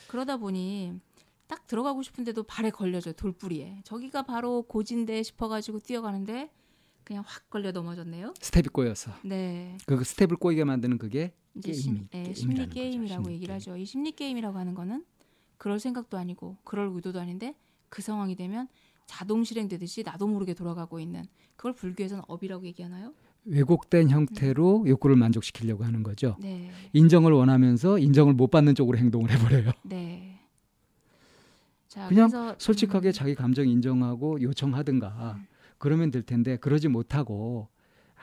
그러다 0.07 0.37
보니 0.37 1.01
딱 1.47 1.67
들어가고 1.67 2.03
싶은데도 2.03 2.43
발에 2.45 2.71
걸려져 2.71 3.13
돌뿌리에 3.13 3.81
저기가 3.85 4.23
바로 4.23 4.63
고진데 4.63 5.23
싶어가지고 5.23 5.81
뛰어가는데 5.81 6.51
그냥 7.03 7.23
확 7.27 7.49
걸려 7.51 7.73
넘어졌네요. 7.73 8.35
스텝이 8.41 8.65
꼬여서 8.73 9.13
네, 9.25 9.77
그 9.87 10.03
스텝을 10.05 10.37
꼬이게 10.37 10.65
만드는 10.65 10.99
그게 10.99 11.35
이제 11.55 11.73
심, 11.73 12.09
예, 12.15 12.23
게임이라는 12.23 12.35
심리 12.35 12.69
게임이라고 12.69 13.23
심리 13.25 13.35
얘기를 13.35 13.53
게임. 13.53 13.57
하죠. 13.57 13.77
이 13.77 13.85
심리 13.85 14.13
게임이라고 14.13 14.59
하는 14.59 14.75
거는 14.75 15.05
그럴 15.59 15.81
생각도 15.81 16.19
아니고 16.19 16.57
그럴 16.65 16.91
의도도 16.95 17.21
아닌데 17.21 17.55
그 17.89 18.03
상황이 18.03 18.35
되면 18.37 18.69
자동 19.07 19.45
실행되듯이 19.45 20.03
나도 20.03 20.27
모르게 20.27 20.55
돌아가고 20.55 21.01
있는 21.01 21.25
그걸 21.57 21.75
불교에서는 21.75 22.25
업이라고 22.27 22.65
얘기하나요? 22.67 23.13
왜곡된 23.47 24.09
형태로 24.09 24.85
욕구를 24.89 25.17
만족시키려고 25.17 25.85
하는 25.85 26.03
거죠. 26.03 26.37
네, 26.41 26.71
인정을 26.93 27.33
원하면서 27.33 27.99
인정을 27.99 28.35
못 28.35 28.51
받는 28.51 28.75
쪽으로 28.75 28.97
행동을 28.97 29.31
해버려요. 29.31 29.73
네. 29.85 30.41
자, 31.89 32.09
그냥 32.09 32.29
그래서, 32.29 32.57
솔직하게 32.59 33.11
음, 33.11 33.13
자기 33.13 33.35
감정 33.35 33.69
인정하고 33.69 34.41
요청하든가 34.41 35.37
음. 35.37 35.47
그러면 35.79 36.11
될 36.11 36.23
텐데 36.23 36.57
그러지 36.57 36.89
못하고 36.89 37.69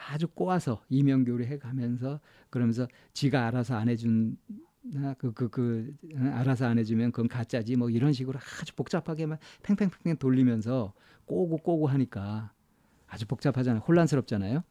아주 0.09 0.27
꼬아서 0.27 0.81
이명교를 0.89 1.45
해가면서 1.45 2.19
그러면서 2.49 2.87
지가 3.13 3.47
알아서 3.47 3.75
안 3.75 3.87
해준 3.87 4.37
그 4.83 5.15
그 5.17 5.33
그, 5.33 5.49
그, 5.49 5.95
어, 6.15 6.31
알아서 6.33 6.65
안 6.65 6.79
해주면 6.79 7.11
그건 7.11 7.27
가짜지 7.27 7.75
뭐 7.75 7.89
이런 7.89 8.13
식으로 8.13 8.39
아주 8.61 8.73
복잡하게 8.75 9.25
막 9.27 9.39
팽팽팽팽 9.63 10.17
돌리면서 10.17 10.93
꼬고 11.25 11.57
꼬고 11.57 11.87
하니까 11.87 12.51
아주 13.07 13.27
복잡하잖아요. 13.27 13.83
혼란스럽잖아요. 13.87 14.63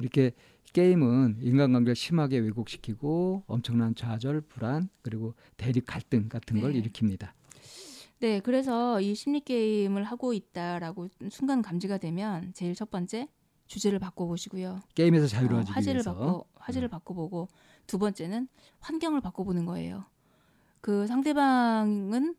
이렇게 0.00 0.32
게임은 0.72 1.38
인간관계를 1.40 1.94
심하게 1.94 2.38
왜곡시키고 2.38 3.44
엄청난 3.46 3.94
좌절 3.94 4.40
불안 4.42 4.88
그리고 5.02 5.34
대립 5.56 5.86
갈등 5.86 6.28
같은 6.28 6.60
걸 6.60 6.72
네. 6.72 6.82
일으킵니다. 6.82 7.30
네, 8.18 8.40
그래서 8.40 9.00
이 9.00 9.14
심리 9.14 9.40
게임을 9.40 10.04
하고 10.04 10.32
있다라고 10.32 11.08
순간 11.30 11.62
감지가 11.62 11.98
되면 11.98 12.52
제일 12.54 12.74
첫 12.74 12.90
번째 12.90 13.28
주제를 13.74 13.98
바꿔보시고요. 13.98 14.80
게임에서 14.94 15.24
어, 15.24 15.28
자유로워지기 15.28 15.72
화제를 15.72 15.96
위해서 15.96 16.12
음. 16.12 16.16
바꿔 16.16 16.44
화제를 16.54 16.88
바꿔보고 16.88 17.48
두 17.88 17.98
번째는 17.98 18.46
환경을 18.78 19.20
바꿔보는 19.20 19.64
거예요. 19.66 20.04
그 20.80 21.08
상대방은 21.08 22.36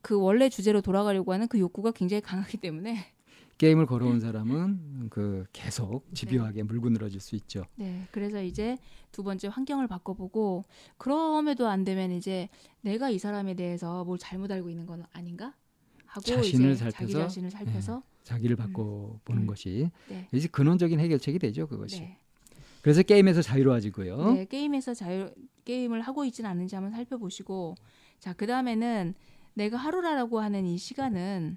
그 0.00 0.18
원래 0.18 0.48
주제로 0.48 0.80
돌아가려고 0.80 1.34
하는 1.34 1.48
그 1.48 1.58
욕구가 1.58 1.90
굉장히 1.90 2.22
강하기 2.22 2.56
때문에 2.58 2.96
게임을 3.58 3.84
걸어온 3.86 4.20
사람은 4.20 5.10
그 5.10 5.44
계속 5.52 6.02
집요하게 6.14 6.62
물고 6.62 6.88
늘어질 6.88 7.20
수 7.20 7.36
있죠. 7.36 7.64
네, 7.76 8.06
그래서 8.10 8.42
이제 8.42 8.78
두 9.12 9.22
번째 9.22 9.48
환경을 9.48 9.86
바꿔보고 9.86 10.64
그럼에도 10.96 11.68
안 11.68 11.84
되면 11.84 12.10
이제 12.10 12.48
내가 12.80 13.10
이 13.10 13.18
사람에 13.18 13.54
대해서 13.54 14.04
뭘 14.04 14.18
잘못 14.18 14.50
알고 14.50 14.70
있는 14.70 14.86
건 14.86 15.04
아닌가 15.12 15.54
하고 16.06 16.22
자신을 16.22 16.72
이제 16.72 16.90
자기 16.90 16.92
살펴서, 16.92 17.18
자신을 17.20 17.50
살펴서 17.50 18.02
자기를 18.24 18.56
바꿔 18.56 19.20
보는 19.24 19.42
음. 19.42 19.46
것이 19.46 19.90
네, 20.08 20.26
이제 20.32 20.48
근원적인 20.48 20.98
해결책이 20.98 21.38
되죠, 21.38 21.66
그것이. 21.66 22.00
네. 22.00 22.18
그래서 22.82 23.02
게임에서 23.02 23.40
자유로워지고요. 23.40 24.32
네, 24.32 24.44
게임에서 24.46 24.92
자유 24.94 25.30
게임을 25.64 26.00
하고 26.02 26.24
있지는 26.24 26.50
않은지 26.50 26.74
한번 26.74 26.92
살펴보시고 26.92 27.76
자, 28.18 28.32
그 28.32 28.46
다음에는 28.46 29.14
내가 29.54 29.76
하루라라고 29.76 30.40
하는 30.40 30.66
이 30.66 30.76
시간은 30.76 31.56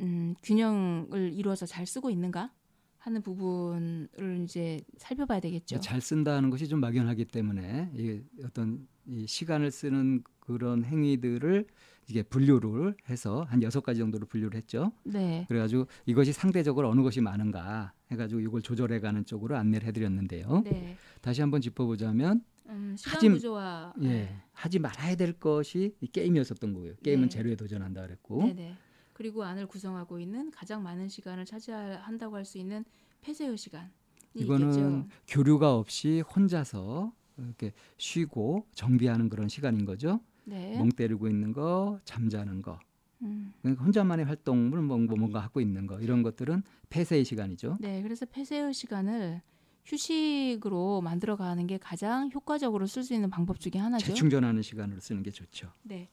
음, 0.00 0.34
균형을 0.42 1.32
이루어서 1.34 1.66
잘 1.66 1.86
쓰고 1.86 2.10
있는가? 2.10 2.50
하는 2.98 3.20
부분을 3.20 4.08
이제 4.44 4.80
살펴봐야 4.96 5.38
되겠죠. 5.38 5.78
잘 5.80 6.00
쓴다는 6.00 6.48
것이 6.48 6.68
좀 6.68 6.80
막연하기 6.80 7.26
때문에 7.26 7.90
이 7.94 8.22
어떤 8.42 8.88
이 9.06 9.26
시간을 9.26 9.70
쓰는 9.70 10.24
그런 10.40 10.84
행위들을 10.84 11.66
이게 12.08 12.22
분류를 12.22 12.96
해서 13.08 13.44
한 13.48 13.62
여섯 13.62 13.80
가지 13.82 13.98
정도로 14.00 14.26
분류를 14.26 14.56
했죠. 14.56 14.92
네. 15.04 15.44
그래가지고 15.48 15.86
이것이 16.06 16.32
상대적으로 16.32 16.90
어느 16.90 17.02
것이 17.02 17.20
많은가 17.20 17.92
해가지고 18.10 18.40
이걸 18.40 18.62
조절해가는 18.62 19.24
쪽으로 19.24 19.56
안내를 19.56 19.88
해드렸는데요. 19.88 20.62
네. 20.64 20.96
다시 21.20 21.40
한번 21.40 21.60
짚어보자면 21.60 22.44
음, 22.66 22.94
시간 22.98 23.14
하지- 23.16 23.28
구조와 23.30 23.94
예, 24.02 24.08
네. 24.08 24.36
하지 24.52 24.78
말아야 24.78 25.16
될 25.16 25.32
것이 25.34 25.94
이 26.00 26.06
게임이었었던 26.06 26.72
거예요. 26.74 26.94
게임은 27.02 27.24
네. 27.24 27.28
재료에 27.28 27.56
도전한다 27.56 28.02
그랬고 28.02 28.42
네, 28.44 28.52
네. 28.54 28.76
그리고 29.12 29.44
안을 29.44 29.66
구성하고 29.66 30.18
있는 30.18 30.50
가장 30.50 30.82
많은 30.82 31.08
시간을 31.08 31.44
차지한다고 31.44 32.36
할 32.36 32.44
수 32.44 32.58
있는 32.58 32.84
폐쇄의 33.22 33.56
시간이 33.56 33.88
이거는 34.34 34.70
있겠죠. 34.70 35.06
교류가 35.28 35.74
없이 35.76 36.20
혼자서 36.34 37.12
이렇게 37.38 37.72
쉬고 37.96 38.66
정비하는 38.72 39.28
그런 39.28 39.48
시간인 39.48 39.84
거죠. 39.84 40.20
네. 40.44 40.76
멍 40.78 40.88
때리고 40.90 41.28
있는 41.28 41.52
거, 41.52 41.98
잠자는 42.04 42.62
거, 42.62 42.78
음. 43.22 43.52
그러니까 43.62 43.84
혼자만의 43.84 44.26
활동을 44.26 44.80
뭐- 44.82 44.98
뭐- 44.98 45.16
뭔가 45.16 45.40
하고 45.40 45.60
있는 45.60 45.86
거 45.86 46.00
이런 46.00 46.22
것들은 46.22 46.62
폐쇄의 46.90 47.24
시간이죠. 47.24 47.78
네, 47.80 48.02
그래서 48.02 48.26
폐쇄의 48.26 48.72
시간을 48.74 49.40
휴식으로 49.86 51.00
만들어가는 51.02 51.66
게 51.66 51.78
가장 51.78 52.30
효과적으로 52.32 52.86
쓸 52.86 53.02
수 53.02 53.14
있는 53.14 53.30
방법 53.30 53.60
중에 53.60 53.80
하나죠. 53.80 54.06
재충전하는 54.06 54.62
시간으로 54.62 55.00
쓰는 55.00 55.22
게 55.22 55.30
좋죠. 55.30 55.70
네. 55.82 56.08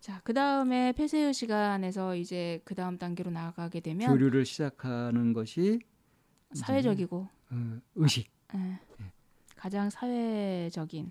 자, 0.00 0.20
그 0.22 0.32
다음에 0.34 0.92
폐쇄의 0.92 1.34
시간에서 1.34 2.14
이제 2.14 2.60
그 2.64 2.74
다음 2.74 2.98
단계로 2.98 3.30
나아가게 3.30 3.80
되면 3.80 4.08
교류를 4.08 4.44
시작하는 4.44 5.32
것이 5.32 5.80
사회적이고 6.54 7.28
어, 7.50 7.78
의식. 7.96 8.28
예, 8.54 8.78
가장 9.56 9.90
사회적인 9.90 11.10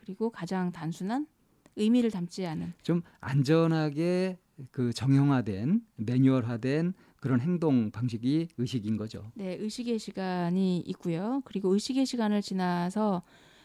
그리고 0.00 0.30
가장 0.30 0.72
단순한 0.72 1.26
의미를 1.76 2.10
담지 2.10 2.46
않은 2.46 2.72
좀 2.82 3.02
안전하게 3.20 4.38
그 4.70 4.92
정형화된 4.92 5.82
매뉴얼화된 5.96 6.94
그런 7.20 7.40
행동 7.40 7.90
방식이 7.90 8.48
의식인 8.56 8.96
거죠. 8.96 9.30
네, 9.34 9.56
의식의 9.56 9.98
시간이 9.98 10.78
있고요. 10.86 11.42
그리고 11.44 11.72
의식의 11.72 12.06
시간을 12.06 12.42
지나서 12.42 13.22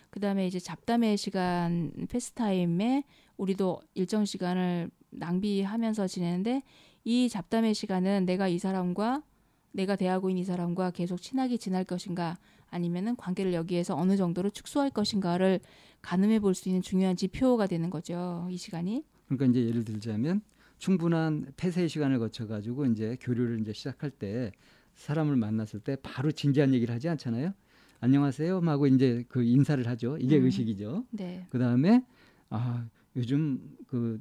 그다음에 0.10 0.46
이제 0.46 0.60
잡담의 0.60 1.18
시간 1.18 1.91
패스타임에 2.10 3.03
우리도 3.38 3.82
일정 3.94 4.25
시간을 4.25 4.91
낭비하면서 5.12 6.08
지내는데 6.08 6.63
이 7.03 7.30
잡담의 7.30 7.74
시간은 7.74 8.25
내가 8.25 8.48
이 8.48 8.60
사람과 8.60 9.24
내가 9.72 9.96
대하고 9.96 10.30
있는 10.30 10.42
이 10.42 10.46
사람과 10.46 10.92
계속 10.92 11.22
친하게 11.22 11.58
지낼 11.58 11.84
것인가 11.84 12.38
아니면은 12.70 13.16
관계를 13.16 13.54
여기에서 13.54 13.96
어느 13.96 14.16
정도로 14.18 14.50
축소할 14.50 14.90
것인가를 14.92 15.60
가늠해 16.01 16.40
볼 16.40 16.54
수 16.54 16.70
있는 16.70 16.82
중요한 16.82 17.16
지표가 17.16 17.68
되는 17.68 17.90
거죠. 17.90 18.48
이 18.50 18.58
시간이. 18.58 19.04
그러니까 19.28 19.46
이제 19.46 19.68
예를 19.68 19.84
들자면 19.84 20.42
충분한 20.78 21.54
폐쇄의 21.58 21.88
시간을 21.90 22.20
거쳐 22.20 22.48
가지고 22.48 22.86
이제 22.86 23.18
교류를 23.22 23.60
이제 23.62 23.72
시작할 23.72 24.10
때 24.10 24.51
사람을 24.96 25.36
만났을 25.36 25.80
때 25.80 25.96
바로 26.01 26.32
진지한 26.32 26.74
얘기를 26.74 26.94
하지 26.94 27.08
않잖아요. 27.10 27.54
안녕하세요 28.00 28.62
하고 28.62 28.88
이제 28.88 29.24
그 29.30 29.44
인사를 29.44 29.86
하죠. 29.88 30.18
이게 30.18 30.38
음. 30.40 30.46
의식이죠. 30.46 31.06
네. 31.12 31.46
그다음에 31.50 32.04
아 32.50 32.88
요즘 33.15 33.75
그 33.88 34.20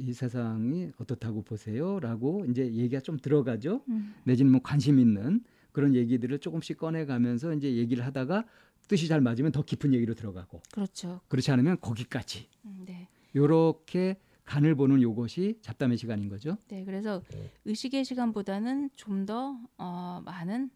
이 0.00 0.12
세상이 0.12 0.90
어떻다고 0.98 1.42
보세요라고 1.42 2.46
이제 2.46 2.64
얘기가 2.64 3.00
좀 3.00 3.18
들어가죠. 3.18 3.82
음. 3.88 4.14
내지는 4.24 4.52
뭐 4.52 4.60
관심 4.62 4.98
있는 4.98 5.42
그런 5.72 5.94
얘기들을 5.94 6.38
조금씩 6.38 6.78
꺼내 6.78 7.04
가면서 7.06 7.54
이제 7.54 7.74
얘기를 7.76 8.04
하다가 8.04 8.44
뜻이 8.88 9.06
잘 9.06 9.20
맞으면 9.20 9.52
더 9.52 9.62
깊은 9.62 9.94
얘기로 9.94 10.14
들어가고 10.14 10.60
그렇죠. 10.72 11.20
그렇지 11.28 11.50
않으면 11.52 11.78
거기까지 11.80 12.48
음, 12.64 12.84
네. 12.86 13.08
요렇게 13.36 14.18
간을 14.44 14.74
보는 14.74 15.00
요것이 15.00 15.58
잡담의 15.60 15.96
시간인 15.96 16.28
거죠. 16.28 16.56
네, 16.68 16.84
그래서 16.84 17.22
의식의 17.66 18.04
시간보다는 18.04 18.90
좀더 18.96 19.60
어, 19.78 20.22
많은 20.24 20.70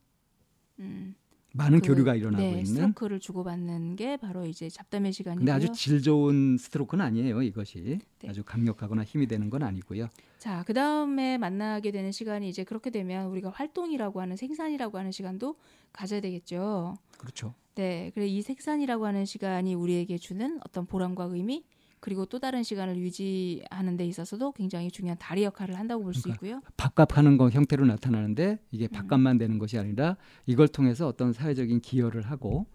음, 0.79 1.14
많은 1.57 1.81
그, 1.81 1.88
교류가 1.88 2.17
일어나고 2.17 2.43
네, 2.43 2.49
있는. 2.51 2.64
스트로크를 2.64 3.21
주고받는 3.21 3.95
게 3.95 4.17
바로 4.17 4.45
이제 4.45 4.69
잡담의 4.69 5.12
시간이고요. 5.12 5.38
근데 5.38 5.53
아주 5.53 5.73
질 5.73 6.03
좋은 6.03 6.57
스트로크는 6.59 7.05
아니에요. 7.05 7.43
이것이 7.43 8.01
네. 8.19 8.29
아주 8.29 8.43
강력하거나 8.43 9.05
힘이 9.05 9.29
되는 9.29 9.49
건 9.51 9.62
아니고요. 9.62 10.09
자, 10.38 10.64
그 10.67 10.75
다음에 10.75 11.38
만나게 11.38 11.93
되는 11.93 12.11
시간이 12.11 12.49
이제 12.49 12.64
그렇게 12.64 12.90
되면 12.90 13.29
우리가 13.29 13.51
활동이라고 13.51 14.21
하는 14.21 14.37
생산이라고 14.37 14.99
하는 14.99 15.12
시간도 15.12 15.57
가져야 15.93 16.21
되겠죠. 16.21 16.97
그렇죠. 17.19 17.55
네, 17.77 18.11
그래 18.14 18.27
이 18.27 18.43
생산이라고 18.43 19.07
하는 19.07 19.25
시간이 19.25 19.75
우리에게 19.75 20.19
주는 20.19 20.59
어떤 20.67 20.87
보람과 20.87 21.25
의미 21.25 21.64
그리고 22.05 22.27
또 22.27 22.38
다른 22.38 22.62
시간을 22.62 22.99
유지하는 22.99 23.97
데 23.97 24.05
있어서도 24.05 24.53
굉장히 24.53 24.90
중요한 24.90 25.17
다리 25.19 25.43
역할을 25.43 25.79
한다고 25.79 26.03
볼수 26.05 26.25
그러니까 26.25 26.47
있고요. 26.47 26.61
밥값하는 26.77 27.38
거 27.38 27.49
형태로 27.49 27.87
나타나는데 27.87 28.59
이게 28.71 28.85
음. 28.85 28.93
밥값만 28.93 29.38
되는 29.38 29.59
것이 29.59 29.79
아니라 29.79 30.19
이걸 30.45 30.69
통해서 30.69 31.07
어떤 31.09 31.33
사회적인 31.33 31.81
기여를 31.81 32.21
하고 32.21 32.67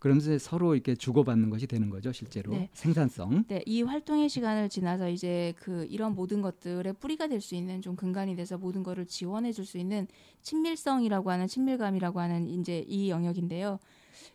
그러면서 0.00 0.36
서로 0.36 0.74
이렇게 0.74 0.94
주고받는 0.94 1.48
것이 1.48 1.66
되는 1.66 1.88
거죠, 1.88 2.12
실제로 2.12 2.52
네. 2.52 2.68
생산성. 2.74 3.44
네, 3.48 3.62
이 3.64 3.80
활동의 3.80 4.28
시간을 4.28 4.68
지나서 4.68 5.08
이제 5.08 5.54
그 5.56 5.86
이런 5.88 6.14
모든 6.14 6.42
것들의 6.42 6.92
뿌리가 7.00 7.26
될 7.28 7.40
수 7.40 7.54
있는 7.54 7.80
좀 7.80 7.96
근간이 7.96 8.36
돼서 8.36 8.58
모든 8.58 8.82
것을 8.82 9.06
지원해 9.06 9.50
줄 9.52 9.64
수 9.64 9.78
있는 9.78 10.06
친밀성이라고 10.42 11.30
하는 11.30 11.46
친밀감이라고 11.46 12.20
하는 12.20 12.46
이제 12.48 12.84
이 12.86 13.08
영역인데요. 13.08 13.78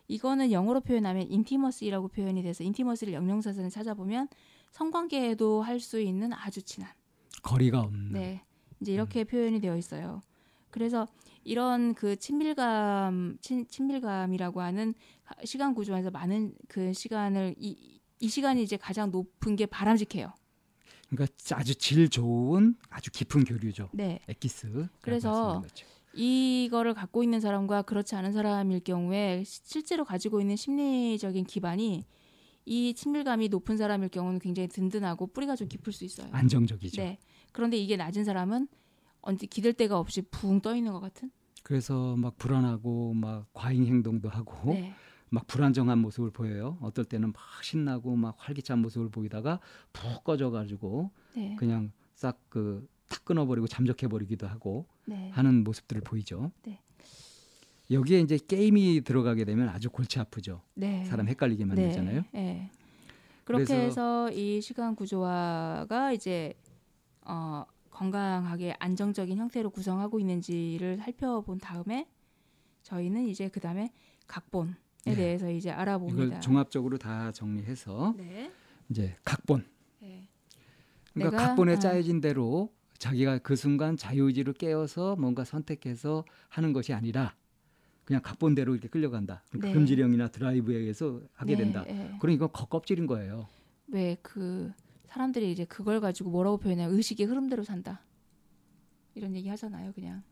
이거는 0.08 0.52
영어로 0.52 0.80
표현하면 0.80 1.30
인티머시라고 1.30 2.08
표현이 2.08 2.42
돼서 2.42 2.64
인티머시를 2.64 3.12
영영사전에 3.14 3.68
찾아보면 3.70 4.28
성관계에도 4.72 5.62
할 5.62 5.80
수 5.80 6.00
있는 6.00 6.32
아주 6.32 6.62
친한 6.62 6.90
거리가 7.42 7.80
없는. 7.80 8.12
네. 8.12 8.42
이제 8.80 8.92
이렇게 8.92 9.24
표현이 9.24 9.60
되어 9.60 9.76
있어요. 9.76 10.20
그래서 10.70 11.06
이런 11.44 11.94
그 11.94 12.16
친밀감, 12.16 13.38
친, 13.40 13.66
친밀감이라고 13.66 14.60
하는 14.60 14.94
가- 15.24 15.34
시간 15.44 15.74
구조 15.74 15.96
에서 15.96 16.10
많은 16.10 16.54
그 16.68 16.92
시간을 16.92 17.54
이, 17.58 18.00
이 18.20 18.28
시간이 18.28 18.62
이제 18.62 18.76
가장 18.76 19.10
높은 19.10 19.56
게 19.56 19.66
바람직해요. 19.66 20.32
그러니까 21.08 21.34
아주 21.56 21.74
질 21.74 22.08
좋은 22.08 22.76
아주 22.88 23.10
깊은 23.10 23.44
교류죠. 23.44 23.88
네. 23.92 24.20
엑기스. 24.28 24.88
그래서 25.00 25.62
이거를 26.12 26.94
갖고 26.94 27.22
있는 27.22 27.40
사람과 27.40 27.82
그렇지 27.82 28.14
않은 28.16 28.32
사람일 28.32 28.80
경우에 28.80 29.44
시- 29.44 29.60
실제로 29.64 30.04
가지고 30.04 30.40
있는 30.40 30.56
심리적인 30.56 31.44
기반이 31.44 32.04
이 32.66 32.94
친밀감이 32.94 33.48
높은 33.48 33.76
사람일 33.76 34.08
경우는 34.10 34.38
굉장히 34.38 34.68
든든하고 34.68 35.28
뿌리가 35.28 35.56
좀 35.56 35.68
깊을 35.68 35.92
수 35.92 36.04
있어요. 36.04 36.28
안정적이죠. 36.32 37.00
네. 37.02 37.18
그런데 37.52 37.76
이게 37.76 37.96
낮은 37.96 38.24
사람은 38.24 38.68
언제 39.22 39.46
기댈 39.46 39.72
데가 39.72 39.98
없이 39.98 40.22
붕 40.22 40.60
떠 40.60 40.74
있는 40.76 40.92
것 40.92 41.00
같은? 41.00 41.30
그래서 41.62 42.16
막 42.16 42.36
불안하고 42.38 43.14
막 43.14 43.46
과잉 43.52 43.86
행동도 43.86 44.28
하고 44.28 44.72
네. 44.74 44.92
막 45.32 45.46
불안정한 45.46 45.98
모습을 45.98 46.30
보여요. 46.30 46.76
어떨 46.80 47.04
때는 47.04 47.32
막 47.32 47.42
신나고 47.62 48.16
막 48.16 48.34
활기찬 48.38 48.80
모습을 48.80 49.10
보이다가 49.10 49.60
푹 49.92 50.24
꺼져가지고 50.24 51.10
네. 51.36 51.54
그냥 51.56 51.92
싹 52.14 52.38
그 52.50 52.86
탁 53.08 53.24
끊어버리고 53.24 53.66
잠적해버리기도 53.66 54.46
하고 54.46 54.86
네. 55.10 55.28
하는 55.30 55.64
모습들을 55.64 56.02
보이죠. 56.02 56.52
네. 56.64 56.80
여기에 57.90 58.20
이제 58.20 58.38
게임이 58.38 59.02
들어가게 59.02 59.44
되면 59.44 59.68
아주 59.68 59.90
골치 59.90 60.20
아프죠. 60.20 60.62
네. 60.74 61.04
사람 61.04 61.26
헷갈리게 61.26 61.64
만들잖아요. 61.64 62.22
네. 62.32 62.40
네. 62.40 62.70
그렇게 63.42 63.74
해서 63.74 64.30
이 64.30 64.60
시간 64.60 64.94
구조화가 64.94 66.12
이제 66.12 66.54
어, 67.22 67.64
건강하게 67.90 68.76
안정적인 68.78 69.36
형태로 69.36 69.70
구성하고 69.70 70.20
있는지를 70.20 70.98
살펴본 70.98 71.58
다음에 71.58 72.08
저희는 72.82 73.26
이제 73.26 73.48
그 73.48 73.58
다음에 73.58 73.92
각본에 74.28 74.74
네. 75.06 75.14
대해서 75.16 75.50
이제 75.50 75.72
알아봅니다. 75.72 76.22
이걸 76.22 76.40
종합적으로 76.40 76.96
다 76.96 77.32
정리해서 77.32 78.14
네. 78.16 78.52
이제 78.88 79.16
각본. 79.24 79.66
네. 79.98 80.28
그러니까 81.12 81.48
각본에 81.48 81.72
어. 81.72 81.78
짜여진 81.80 82.20
대로 82.20 82.72
자기가 83.00 83.38
그 83.38 83.56
순간 83.56 83.96
자유의지를 83.96 84.52
깨어서 84.52 85.16
뭔가 85.16 85.42
선택해서 85.42 86.24
하는 86.50 86.74
것이 86.74 86.92
아니라 86.92 87.34
그냥 88.04 88.20
각본대로 88.22 88.74
이렇게 88.74 88.88
끌려간다. 88.88 89.42
그러니까 89.48 89.68
네. 89.68 89.74
금지령이나 89.74 90.28
드라이브에 90.28 90.76
의해서 90.76 91.22
하게 91.32 91.56
네, 91.56 91.62
된다. 91.64 91.82
네. 91.84 92.14
그럼 92.20 92.34
이건 92.34 92.52
겉껍질인 92.52 93.06
거예요. 93.06 93.48
왜 93.88 94.16
그 94.22 94.70
사람들이 95.06 95.50
이제 95.50 95.64
그걸 95.64 96.00
가지고 96.00 96.30
뭐라고 96.30 96.58
표현해요? 96.58 96.90
의식의 96.92 97.26
흐름대로 97.26 97.64
산다. 97.64 98.02
이런 99.14 99.34
얘기 99.34 99.48
하잖아요, 99.48 99.92
그냥. 99.92 100.22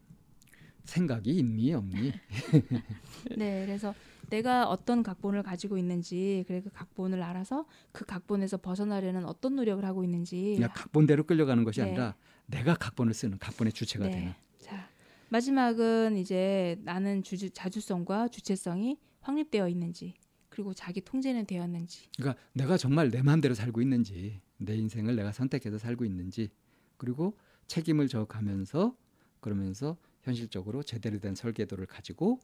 생각이 0.84 1.30
있니 1.36 1.72
없니? 1.74 2.12
네, 3.36 3.66
그래서 3.66 3.94
내가 4.30 4.68
어떤 4.68 5.02
각본을 5.02 5.42
가지고 5.42 5.78
있는지, 5.78 6.44
그래 6.46 6.60
그 6.60 6.70
각본을 6.70 7.22
알아서 7.22 7.66
그 7.92 8.04
각본에서 8.04 8.58
벗어나려는 8.58 9.24
어떤 9.24 9.56
노력을 9.56 9.84
하고 9.84 10.04
있는지. 10.04 10.52
그냥 10.56 10.70
각본대로 10.74 11.24
끌려가는 11.24 11.64
것이 11.64 11.80
네. 11.80 11.88
아니라 11.88 12.14
내가 12.48 12.74
각본을 12.74 13.14
쓰는 13.14 13.38
각본의 13.38 13.72
주체가 13.72 14.06
네. 14.06 14.10
되는. 14.10 14.34
자, 14.58 14.88
마지막은 15.28 16.16
이제 16.16 16.76
나는 16.82 17.22
주주, 17.22 17.50
자주성과 17.50 18.28
주체성이 18.28 18.98
확립되어 19.20 19.68
있는지 19.68 20.14
그리고 20.48 20.74
자기 20.74 21.00
통제는 21.00 21.46
되었는지. 21.46 22.08
그러니까 22.16 22.42
내가 22.54 22.76
정말 22.76 23.10
내 23.10 23.22
마음대로 23.22 23.54
살고 23.54 23.80
있는지 23.82 24.40
내 24.56 24.74
인생을 24.76 25.14
내가 25.14 25.30
선택해서 25.32 25.78
살고 25.78 26.04
있는지 26.04 26.48
그리고 26.96 27.36
책임을 27.68 28.08
져가면서 28.08 28.96
그러면서 29.40 29.96
현실적으로 30.22 30.82
제대로 30.82 31.20
된 31.20 31.34
설계도를 31.34 31.86
가지고 31.86 32.40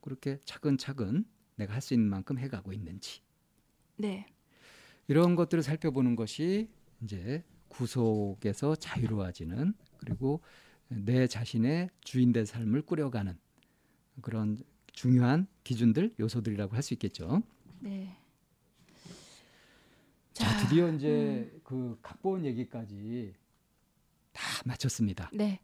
그렇게 0.00 0.38
차근차근 0.44 1.24
내가 1.56 1.72
할 1.74 1.80
수 1.80 1.94
있는 1.94 2.08
만큼 2.08 2.38
해가고 2.38 2.72
있는지. 2.72 3.22
네. 3.96 4.26
이런 5.08 5.34
것들을 5.34 5.62
살펴보는 5.62 6.14
것이 6.14 6.68
이제 7.02 7.42
구속에서 7.68 8.76
자유로워지는 8.76 9.74
그리고 9.98 10.40
내 10.88 11.26
자신의 11.26 11.90
주인 12.02 12.32
된 12.32 12.44
삶을 12.44 12.82
꾸려가는 12.82 13.36
그런 14.22 14.58
중요한 14.92 15.46
기준들 15.64 16.14
요소들이라고 16.18 16.74
할 16.74 16.82
수 16.82 16.94
있겠죠. 16.94 17.42
네. 17.80 18.16
자, 20.32 20.56
드디어 20.62 20.90
이제 20.92 21.50
음. 21.52 21.60
그 21.64 21.98
각본 22.02 22.44
얘기까지 22.44 23.34
다 24.32 24.42
마쳤습니다. 24.64 25.30
네. 25.32 25.60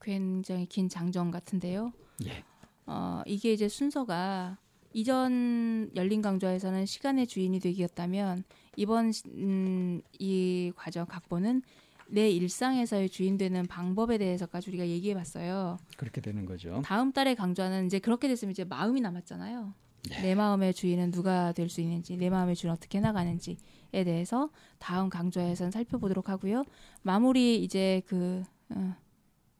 굉장히 0.00 0.66
긴 0.66 0.88
장정 0.88 1.30
같은데요. 1.30 1.92
예. 2.26 2.44
어, 2.86 3.22
이게 3.26 3.52
이제 3.52 3.68
순서가 3.68 4.58
이전 4.92 5.90
열린 5.96 6.20
강좌에서는 6.20 6.84
시간의 6.86 7.26
주인이 7.26 7.58
되기였다면 7.60 8.44
이번 8.76 9.12
음, 9.26 10.00
이 10.18 10.72
과정 10.76 11.06
각본은 11.06 11.62
내 12.08 12.30
일상에서의 12.30 13.08
주인 13.08 13.38
되는 13.38 13.64
방법에 13.66 14.18
대해서까지 14.18 14.70
우리가 14.70 14.86
얘기해 14.86 15.14
봤어요. 15.14 15.78
그렇게 15.96 16.20
되는 16.20 16.44
거죠. 16.44 16.82
다음 16.84 17.12
달의 17.12 17.36
강좌는 17.36 17.86
이제 17.86 17.98
그렇게 17.98 18.28
됐으면 18.28 18.52
이제 18.52 18.64
마음이 18.64 19.00
남았잖아요. 19.00 19.74
네. 20.10 20.20
내 20.22 20.34
마음의 20.34 20.74
주인은 20.74 21.12
누가 21.12 21.52
될 21.52 21.68
수 21.70 21.80
있는지, 21.80 22.16
내 22.16 22.28
마음의 22.28 22.56
주인 22.56 22.72
어떻게 22.72 22.98
나가는지에 23.00 23.56
대해서 24.04 24.50
다음 24.78 25.08
강좌에서는 25.08 25.70
살펴보도록 25.70 26.28
하고요. 26.28 26.64
마무리 27.02 27.62
이제 27.62 28.02
그 28.06 28.42
어, 28.70 28.94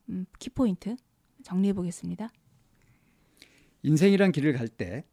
음, 0.08 0.26
키포인트 0.38 0.96
정리해 1.44 1.72
보겠습니다. 1.72 2.28
인생이란 3.82 4.32
길을 4.32 4.52
갈 4.54 4.68
때 4.68 5.04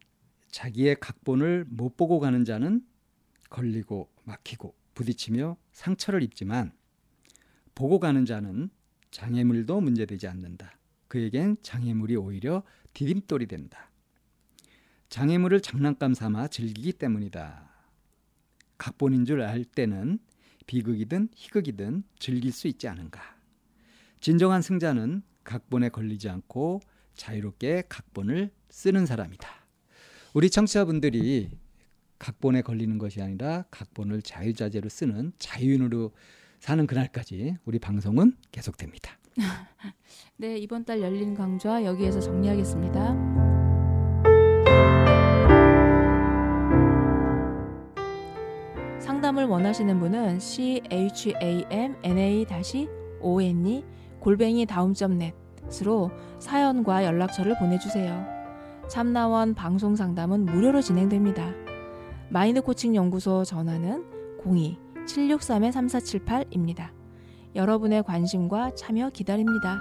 자기의 0.50 0.96
각본을 1.00 1.66
못 1.68 1.96
보고 1.96 2.18
가는 2.18 2.44
자는 2.44 2.82
걸리고 3.50 4.10
막히고 4.24 4.74
부딪히며 4.94 5.56
상처를 5.72 6.22
입지만 6.22 6.72
보고 7.74 7.98
가는 8.00 8.24
자는 8.24 8.70
장애물도 9.10 9.80
문제되지 9.80 10.28
않는다. 10.28 10.78
그에겐 11.08 11.56
장애물이 11.62 12.16
오히려 12.16 12.62
디딤돌이 12.94 13.46
된다. 13.46 13.90
장애물을 15.08 15.60
장난감 15.60 16.14
삼아 16.14 16.48
즐기기 16.48 16.92
때문이다. 16.94 17.68
각본인 18.78 19.24
줄 19.24 19.42
알 19.42 19.64
때는 19.64 20.20
비극이든 20.66 21.30
희극이든 21.34 22.04
즐길 22.18 22.52
수 22.52 22.68
있지 22.68 22.86
않은가. 22.86 23.20
진정한 24.20 24.62
승자는 24.62 25.22
각본에 25.42 25.88
걸리지 25.88 26.28
않고 26.28 26.80
자유롭게 27.14 27.84
각본을 27.88 28.52
쓰는 28.68 29.06
사람이다. 29.06 29.48
우리 30.34 30.48
청취자분들이 30.48 31.50
각본에 32.20 32.60
걸리는 32.60 32.98
것이 32.98 33.20
아니라 33.20 33.64
각본을 33.70 34.22
자유자재로 34.22 34.88
쓰는 34.88 35.32
자유인으로 35.38 36.12
사는 36.60 36.86
그날까지 36.86 37.56
우리 37.64 37.78
방송은 37.78 38.36
계속됩니다. 38.52 39.18
네, 40.36 40.58
이번 40.58 40.84
달 40.84 41.00
열린 41.00 41.34
강좌 41.34 41.82
여기에서 41.82 42.20
정리하겠습니다. 42.20 43.16
상담을 49.00 49.46
원하시는 49.46 49.98
분은 49.98 50.40
c 50.40 50.82
h 50.90 51.32
a 51.42 51.64
m 51.70 51.96
n 52.04 52.18
a 52.18 52.46
o 53.20 53.40
n 53.40 53.66
e 53.66 53.84
골뱅이 54.18 54.66
다음점넷으로 54.66 56.10
사연과 56.38 57.06
연락처를 57.06 57.56
보내주세요. 57.58 58.26
참나원 58.90 59.54
방송 59.54 59.96
상담은 59.96 60.44
무료로 60.44 60.82
진행됩니다. 60.82 61.69
마인드 62.32 62.62
코칭 62.62 62.94
연구소 62.94 63.44
전화는 63.44 64.04
02 64.46 64.78
763-3478입니다. 65.04 66.90
여러분의 67.56 68.04
관심과 68.04 68.76
참여 68.76 69.10
기다립니다. 69.10 69.80